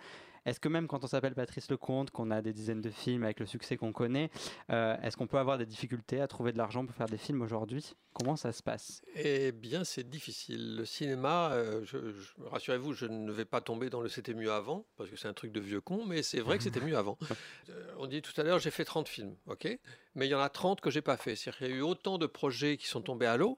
[0.45, 3.39] Est-ce que même quand on s'appelle Patrice Lecomte, qu'on a des dizaines de films avec
[3.39, 4.29] le succès qu'on connaît,
[4.71, 7.41] euh, est-ce qu'on peut avoir des difficultés à trouver de l'argent pour faire des films
[7.41, 7.93] aujourd'hui?
[8.11, 9.01] Comment ça se passe?
[9.15, 10.75] Eh bien, c'est difficile.
[10.75, 14.51] Le cinéma, euh, je- je- rassurez-vous, je ne vais pas tomber dans le c'était mieux
[14.51, 16.97] avant, parce que c'est un truc de vieux con, mais c'est vrai que c'était mieux
[16.97, 17.17] avant.
[17.69, 19.79] Euh, on dit tout à l'heure, j'ai fait 30 films, ok?
[20.15, 21.37] Mais il y en a 30 que j'ai pas fait.
[21.37, 23.57] C'est-à-dire qu'il y a eu autant de projets qui sont tombés à l'eau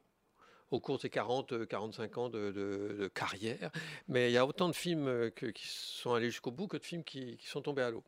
[0.72, 3.72] au cours de ces 40, euh, 45 ans de, carrière,
[4.08, 6.86] mais il y a autant de films euh, qui sont allés jusqu'au bout que de
[6.86, 8.04] films qui, sont tombés à l'eau.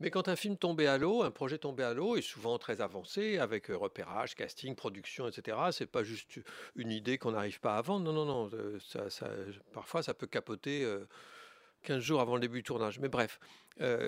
[0.00, 2.80] Mais quand un film tombait à l'eau, un projet tombé à l'eau est souvent très
[2.80, 5.56] avancé, avec euh, repérage, casting, production, etc.
[5.72, 6.40] C'est pas juste
[6.76, 8.04] une idée qu'on n'arrive pas à vendre.
[8.04, 8.50] Non, non, non.
[8.52, 11.06] euh, parfois, ça peut capoter euh,
[11.82, 12.98] 15 jours avant le début du tournage.
[12.98, 13.40] Mais bref,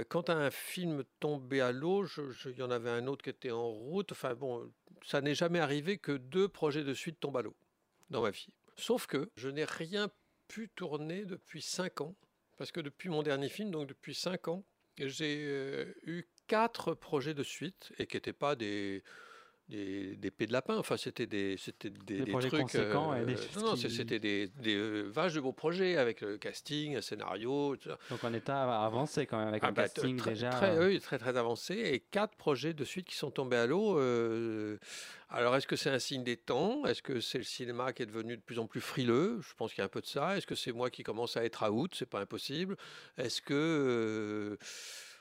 [0.08, 2.04] quand un film tombait à l'eau,
[2.46, 4.10] il y en avait un autre qui était en route.
[4.10, 4.68] Enfin bon,
[5.04, 7.54] ça n'est jamais arrivé que deux projets de suite tombent à l'eau
[8.10, 8.48] dans ma vie.
[8.76, 10.10] Sauf que je n'ai rien
[10.48, 12.16] pu tourner depuis 5 ans.
[12.56, 14.64] Parce que depuis mon dernier film, donc depuis 5 ans,
[14.98, 19.02] j'ai euh, eu quatre projets de suite et qui n'étaient pas des,
[19.70, 20.76] des, des pets de lapin.
[20.76, 22.62] Enfin, c'était des, c'était des, Des des projets trucs.
[22.62, 25.96] conséquents et des euh, non, non, qui- c'était des, des euh, vaches de beaux projets
[25.96, 27.76] avec le casting, un scénario.
[27.82, 27.96] ça.
[28.10, 30.50] Donc en état avancé quand même, avec Ah un bah, casting très, déjà.
[30.50, 33.66] Très, euh, oui, très très avancé et quatre projets de suite qui sont tombés à
[33.66, 33.98] l'eau.
[33.98, 34.76] euh,
[35.32, 36.84] alors est-ce que c'est un signe des temps?
[36.86, 39.38] Est-ce que c'est le cinéma qui est devenu de plus en plus frileux?
[39.40, 40.36] Je pense qu'il y a un peu de ça.
[40.36, 42.76] Est-ce que c'est moi qui commence à être out C'est pas impossible.
[43.16, 44.56] Est-ce que euh,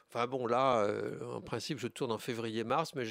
[0.09, 3.05] Enfin bon, là, euh, en principe, je tourne en février-mars, mais,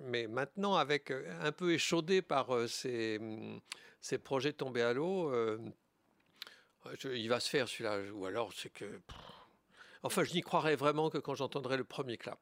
[0.00, 3.60] mais maintenant, avec euh, un peu échaudé par euh, ces, hum,
[4.00, 5.32] ces projets tombés à l'eau,
[7.04, 8.00] il va se faire celui-là.
[8.12, 9.00] Ou alors, c'est que.
[10.02, 12.38] Enfin, je n'y croirais vraiment que quand j'entendrai le premier clap.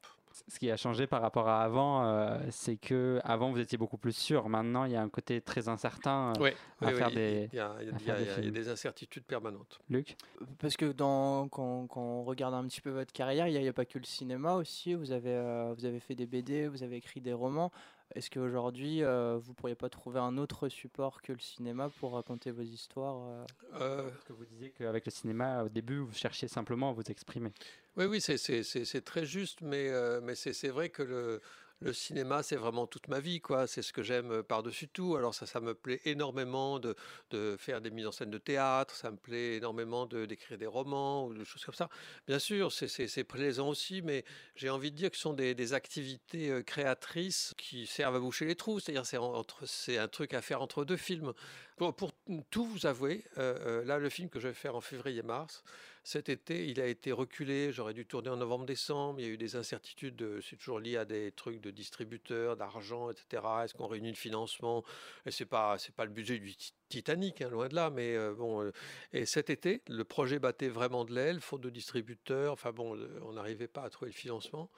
[0.46, 3.96] Ce qui a changé par rapport à avant, euh, c'est que avant vous étiez beaucoup
[3.98, 4.48] plus sûr.
[4.48, 6.50] Maintenant, il y a un côté très incertain euh, Oui,
[6.80, 7.48] à oui, faire oui, des.
[7.52, 9.80] il y a, il y a- à il y a- faire des incertitudes permanentes.
[9.88, 10.16] Luc?
[10.60, 13.72] Parce que dans, quand, quand on regarde un petit peu votre carrière, il n'y a,
[13.72, 14.94] pas que le cinéma aussi.
[14.94, 17.72] Vous avez, euh, vous avez fait des BD, vous avez écrit des romans.
[18.14, 22.12] Est-ce qu'aujourd'hui, euh, vous ne pourriez pas trouver un autre support que le cinéma pour
[22.14, 23.44] raconter vos histoires euh
[23.80, 27.02] Euh, Parce que vous disiez qu'avec le cinéma, au début, vous cherchiez simplement à vous
[27.02, 27.52] exprimer.
[27.96, 31.02] Oui, oui, c'est- c'est c'est- c'est très juste, mais, euh, mais c'est c'est vrai que
[31.02, 31.40] le,
[31.80, 33.68] le cinéma, c'est vraiment toute ma vie, quoi.
[33.68, 35.14] C'est ce que j'aime euh, par-dessus tout.
[35.14, 36.96] Alors ça, ça me plaît énormément de,
[37.58, 38.96] faire des mises en scène de théâtre.
[38.96, 41.88] Ça me plaît énormément de d'écrire des romans ou des choses comme ça.
[42.26, 44.24] Bien sûr, c'est- plaisant aussi, mais
[44.56, 48.46] j'ai envie de dire que ce sont des, activités euh, créatrices qui servent à boucher
[48.46, 48.80] les trous.
[48.80, 49.04] C'est-à-dire,
[49.66, 51.32] c'est un truc à faire entre deux films.
[51.76, 52.12] Pour,
[52.50, 55.62] tout vous avouer, euh, là, le film que je vais faire en février-mars,
[56.08, 57.70] cet été, il a été reculé.
[57.70, 59.20] J'aurais dû tourner en novembre-décembre.
[59.20, 60.22] Il y a eu des incertitudes.
[60.22, 63.42] euh, C'est toujours lié à des trucs de distributeurs, d'argent, etc.
[63.64, 64.84] Est-ce qu'on réunit le financement?
[65.26, 67.90] Et c'est pas, c'est pas le budget du Ti- Titanic, hein, loin de là.
[67.90, 68.62] Mais euh, bon.
[68.62, 68.72] euh,
[69.12, 72.54] et cet été, le projet battait vraiment de l'aile, faute de distributeurs.
[72.54, 74.70] Enfin bon, on n'arrivait pas à trouver le financement.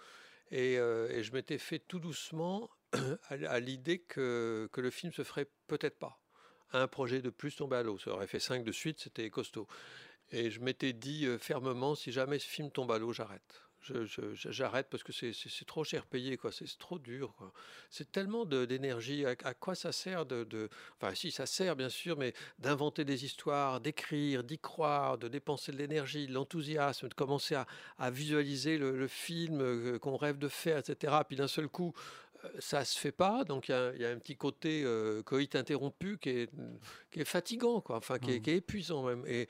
[0.51, 2.69] Et, je m'étais fait tout doucement
[3.29, 6.21] à l'idée que, que le film se ferait peut-être pas.
[6.73, 7.99] Un projet de plus tombé à l'eau.
[7.99, 9.69] Ça aurait fait cinq de suite, c'était costaud.
[10.33, 13.63] Et je m'étais dit euh, fermement, si jamais ce film tombe à l'eau, j'arrête.
[14.35, 15.33] J'arrête parce que c'est-
[15.67, 16.53] trop cher payé, quoi.
[16.53, 17.35] C'est trop dur.
[17.89, 19.25] C'est tellement d'énergie.
[19.25, 20.69] À, à quoi ça sert de, de-
[21.01, 25.73] Enfin, si, ça sert, bien sûr, mais d'inventer des histoires, d'écrire, d'y croire, de dépenser
[25.73, 27.67] de l'énergie, de l'enthousiasme, de commencer à,
[27.99, 31.15] à visualiser le, le film euh, qu'on rêve de faire, etc.
[31.27, 31.95] Puis d'un seul coup,
[32.45, 33.45] euh, ça se fait pas.
[33.45, 36.51] Donc il y a, il y a un petit côté euh, coït interrompu qui est,
[37.11, 37.97] qui est fatigant, quoi.
[37.97, 39.25] Enfin, qui est, qui est épuisant même.
[39.27, 39.49] Et,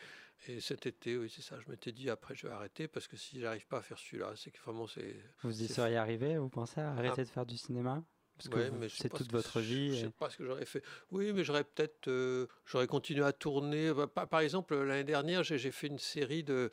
[0.49, 1.57] et cet été, oui, c'est ça.
[1.61, 4.33] Je m'étais dit après, je vais arrêter parce que si j'arrive pas à faire celui-là,
[4.37, 5.17] c'est que vraiment c'est.
[5.43, 7.25] Vous y seriez arrivé, vous pensez, à arrêter Ah.
[7.25, 8.03] de faire du cinéma?
[8.37, 9.95] Parce Ouais, sais c'est toute ce votre vie.
[9.95, 10.83] Je sais et- pas ce que j'aurais fait.
[11.11, 13.93] Oui, mais j'aurais peut-être, euh, j'aurais continué à tourner.
[13.93, 16.71] Bah, Par, exemple, l'année dernière, j'ai fait une série de,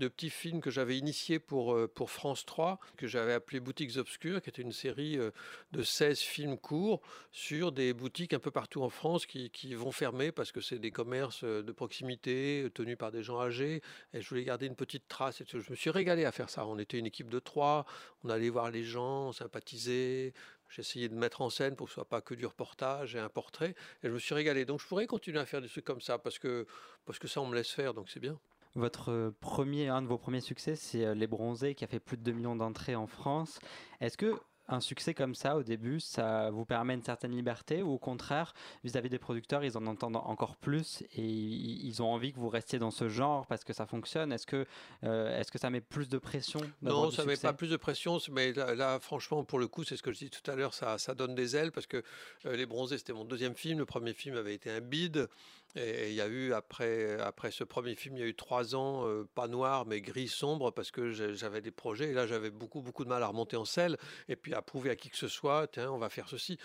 [0.00, 3.96] de petits films que j'avais initiés pour, euh, pour France 3, que j'avais appelé Boutiques
[3.96, 5.30] Obscures, qui était une série euh,
[5.72, 9.92] de 16 films courts sur des boutiques un peu partout en France qui, qui vont
[9.92, 13.82] fermer parce que c'est des commerces euh, de proximité tenus par des gens âgés.
[14.14, 15.40] Et je voulais garder une petite trace.
[15.42, 16.66] Et je me suis régalé à faire ça.
[16.66, 17.84] On était une équipe de trois.
[18.24, 20.32] On allait voir les gens, on sympathisait.
[20.78, 23.28] Essayé de mettre en scène pour que ce soit pas que du reportage et un
[23.28, 23.74] portrait.
[24.02, 24.64] Et je me suis régalé.
[24.64, 26.66] Donc je pourrais continuer à faire des trucs comme ça parce que,
[27.04, 27.92] parce que ça, on me laisse faire.
[27.92, 28.38] Donc c'est bien.
[28.74, 32.00] Votre euh, premier, un de vos premiers succès, c'est euh, Les Bronzés, qui a fait
[32.00, 33.58] plus de 2 millions d'entrées en France.
[34.00, 34.40] Est-ce que
[34.70, 38.54] un succès comme ça, au début, ça vous permet une certaine liberté ou au contraire,
[38.84, 42.78] vis-à-vis des producteurs, ils en entendent encore plus et ils ont envie que vous restiez
[42.78, 44.32] dans ce genre parce que ça fonctionne?
[44.32, 44.66] Est-ce que,
[45.04, 47.48] euh, est-ce que ça met plus de pression Non, ça met succès?
[47.48, 50.18] pas plus de pression, mais là, là, franchement, pour le coup, c'est ce que je
[50.18, 52.02] dis tout à l'heure, ça, ça donne des ailes parce que
[52.46, 53.78] euh, Les Bronzés, c'était mon deuxième film.
[53.78, 55.28] Le premier film avait été un bide.
[55.76, 58.74] Et il y a eu, après, après ce premier film, il y a eu trois
[58.74, 62.10] ans, euh, pas noir, mais gris sombre, parce que j'avais des projets.
[62.10, 63.96] Et là, j'avais beaucoup, beaucoup de mal à remonter en selle
[64.28, 66.58] et puis à prouver à qui que ce soit, tiens, on va faire ceci.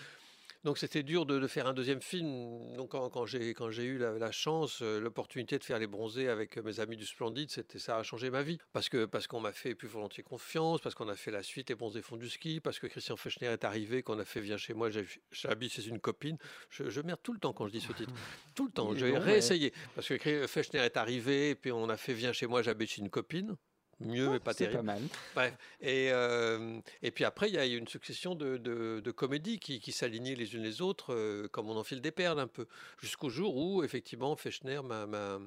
[0.66, 2.74] Donc c'était dur de, de faire un deuxième film.
[2.76, 5.86] Donc quand, quand j'ai quand j'ai eu la, la chance, euh, l'opportunité de faire les
[5.86, 9.04] bronzés avec euh, mes amis du Splendide, c'était ça a changé ma vie parce que
[9.04, 12.02] parce qu'on m'a fait plus volontiers confiance, parce qu'on a fait la suite les bronzés
[12.02, 14.90] font du ski, parce que Christian Fechner est arrivé, qu'on a fait viens chez moi,
[14.90, 16.36] j'ai- j'habite chez une copine.
[16.68, 18.12] Je, je merde tout le temps quand je dis ce titre,
[18.56, 18.90] tout le temps.
[19.04, 22.62] Mais- réessayer parce que Fechner est arrivé et puis on a fait viens chez moi,
[22.62, 23.54] j'habite chez une copine.
[24.00, 24.76] Mieux mais pas terrible.
[24.76, 25.02] pas mal.
[25.34, 25.54] Bref.
[25.80, 29.58] Et, euh, et puis après, il y a eu une succession de, de- de comédies
[29.58, 32.66] qui, qui s'alignaient les unes les autres, euh, comme on enfile des perles un peu.
[33.00, 35.38] Jusqu'au jour où, effectivement, Fechner m'a.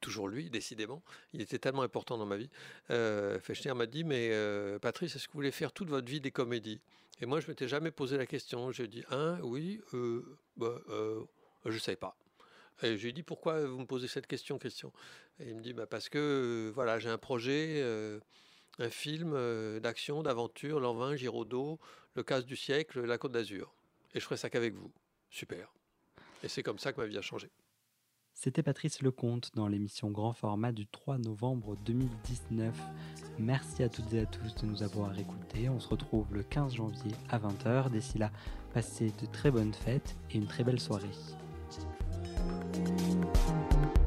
[0.00, 1.02] Toujours lui, décidément.
[1.32, 2.50] Il était tellement important dans ma vie.
[2.90, 4.30] Euh, Fechner m'a dit Mais
[4.80, 6.80] Patrice, est-ce que vous voulez faire toute votre vie des comédies?
[7.20, 8.70] Et moi, je m'étais jamais posé la question.
[8.70, 10.22] J'ai dit Un, oui, euh,
[10.56, 11.20] bah, euh,
[11.64, 12.14] je ne savais pas.
[12.82, 14.92] Et je lui ai dit pourquoi vous me posez cette question, Christian
[15.40, 18.20] Et il me dit bah, parce que euh, voilà, j'ai un projet, euh,
[18.78, 21.78] un film euh, d'action, d'aventure, Lanvin, Giraudot,
[22.14, 23.74] Le casse du siècle, La Côte d'Azur.
[24.14, 24.92] Et je ferai ça qu'avec vous.
[25.30, 25.72] Super.
[26.42, 27.50] Et c'est comme ça que ma vie a changé.
[28.32, 32.72] C'était Patrice Lecomte dans l'émission Grand Format du 3 novembre 2019.
[33.40, 35.68] Merci à toutes et à tous de nous avoir écoutés.
[35.68, 37.90] On se retrouve le 15 janvier à 20h.
[37.90, 38.30] D'ici là,
[38.72, 41.10] passez de très bonnes fêtes et une très belle soirée.
[42.38, 43.97] うん。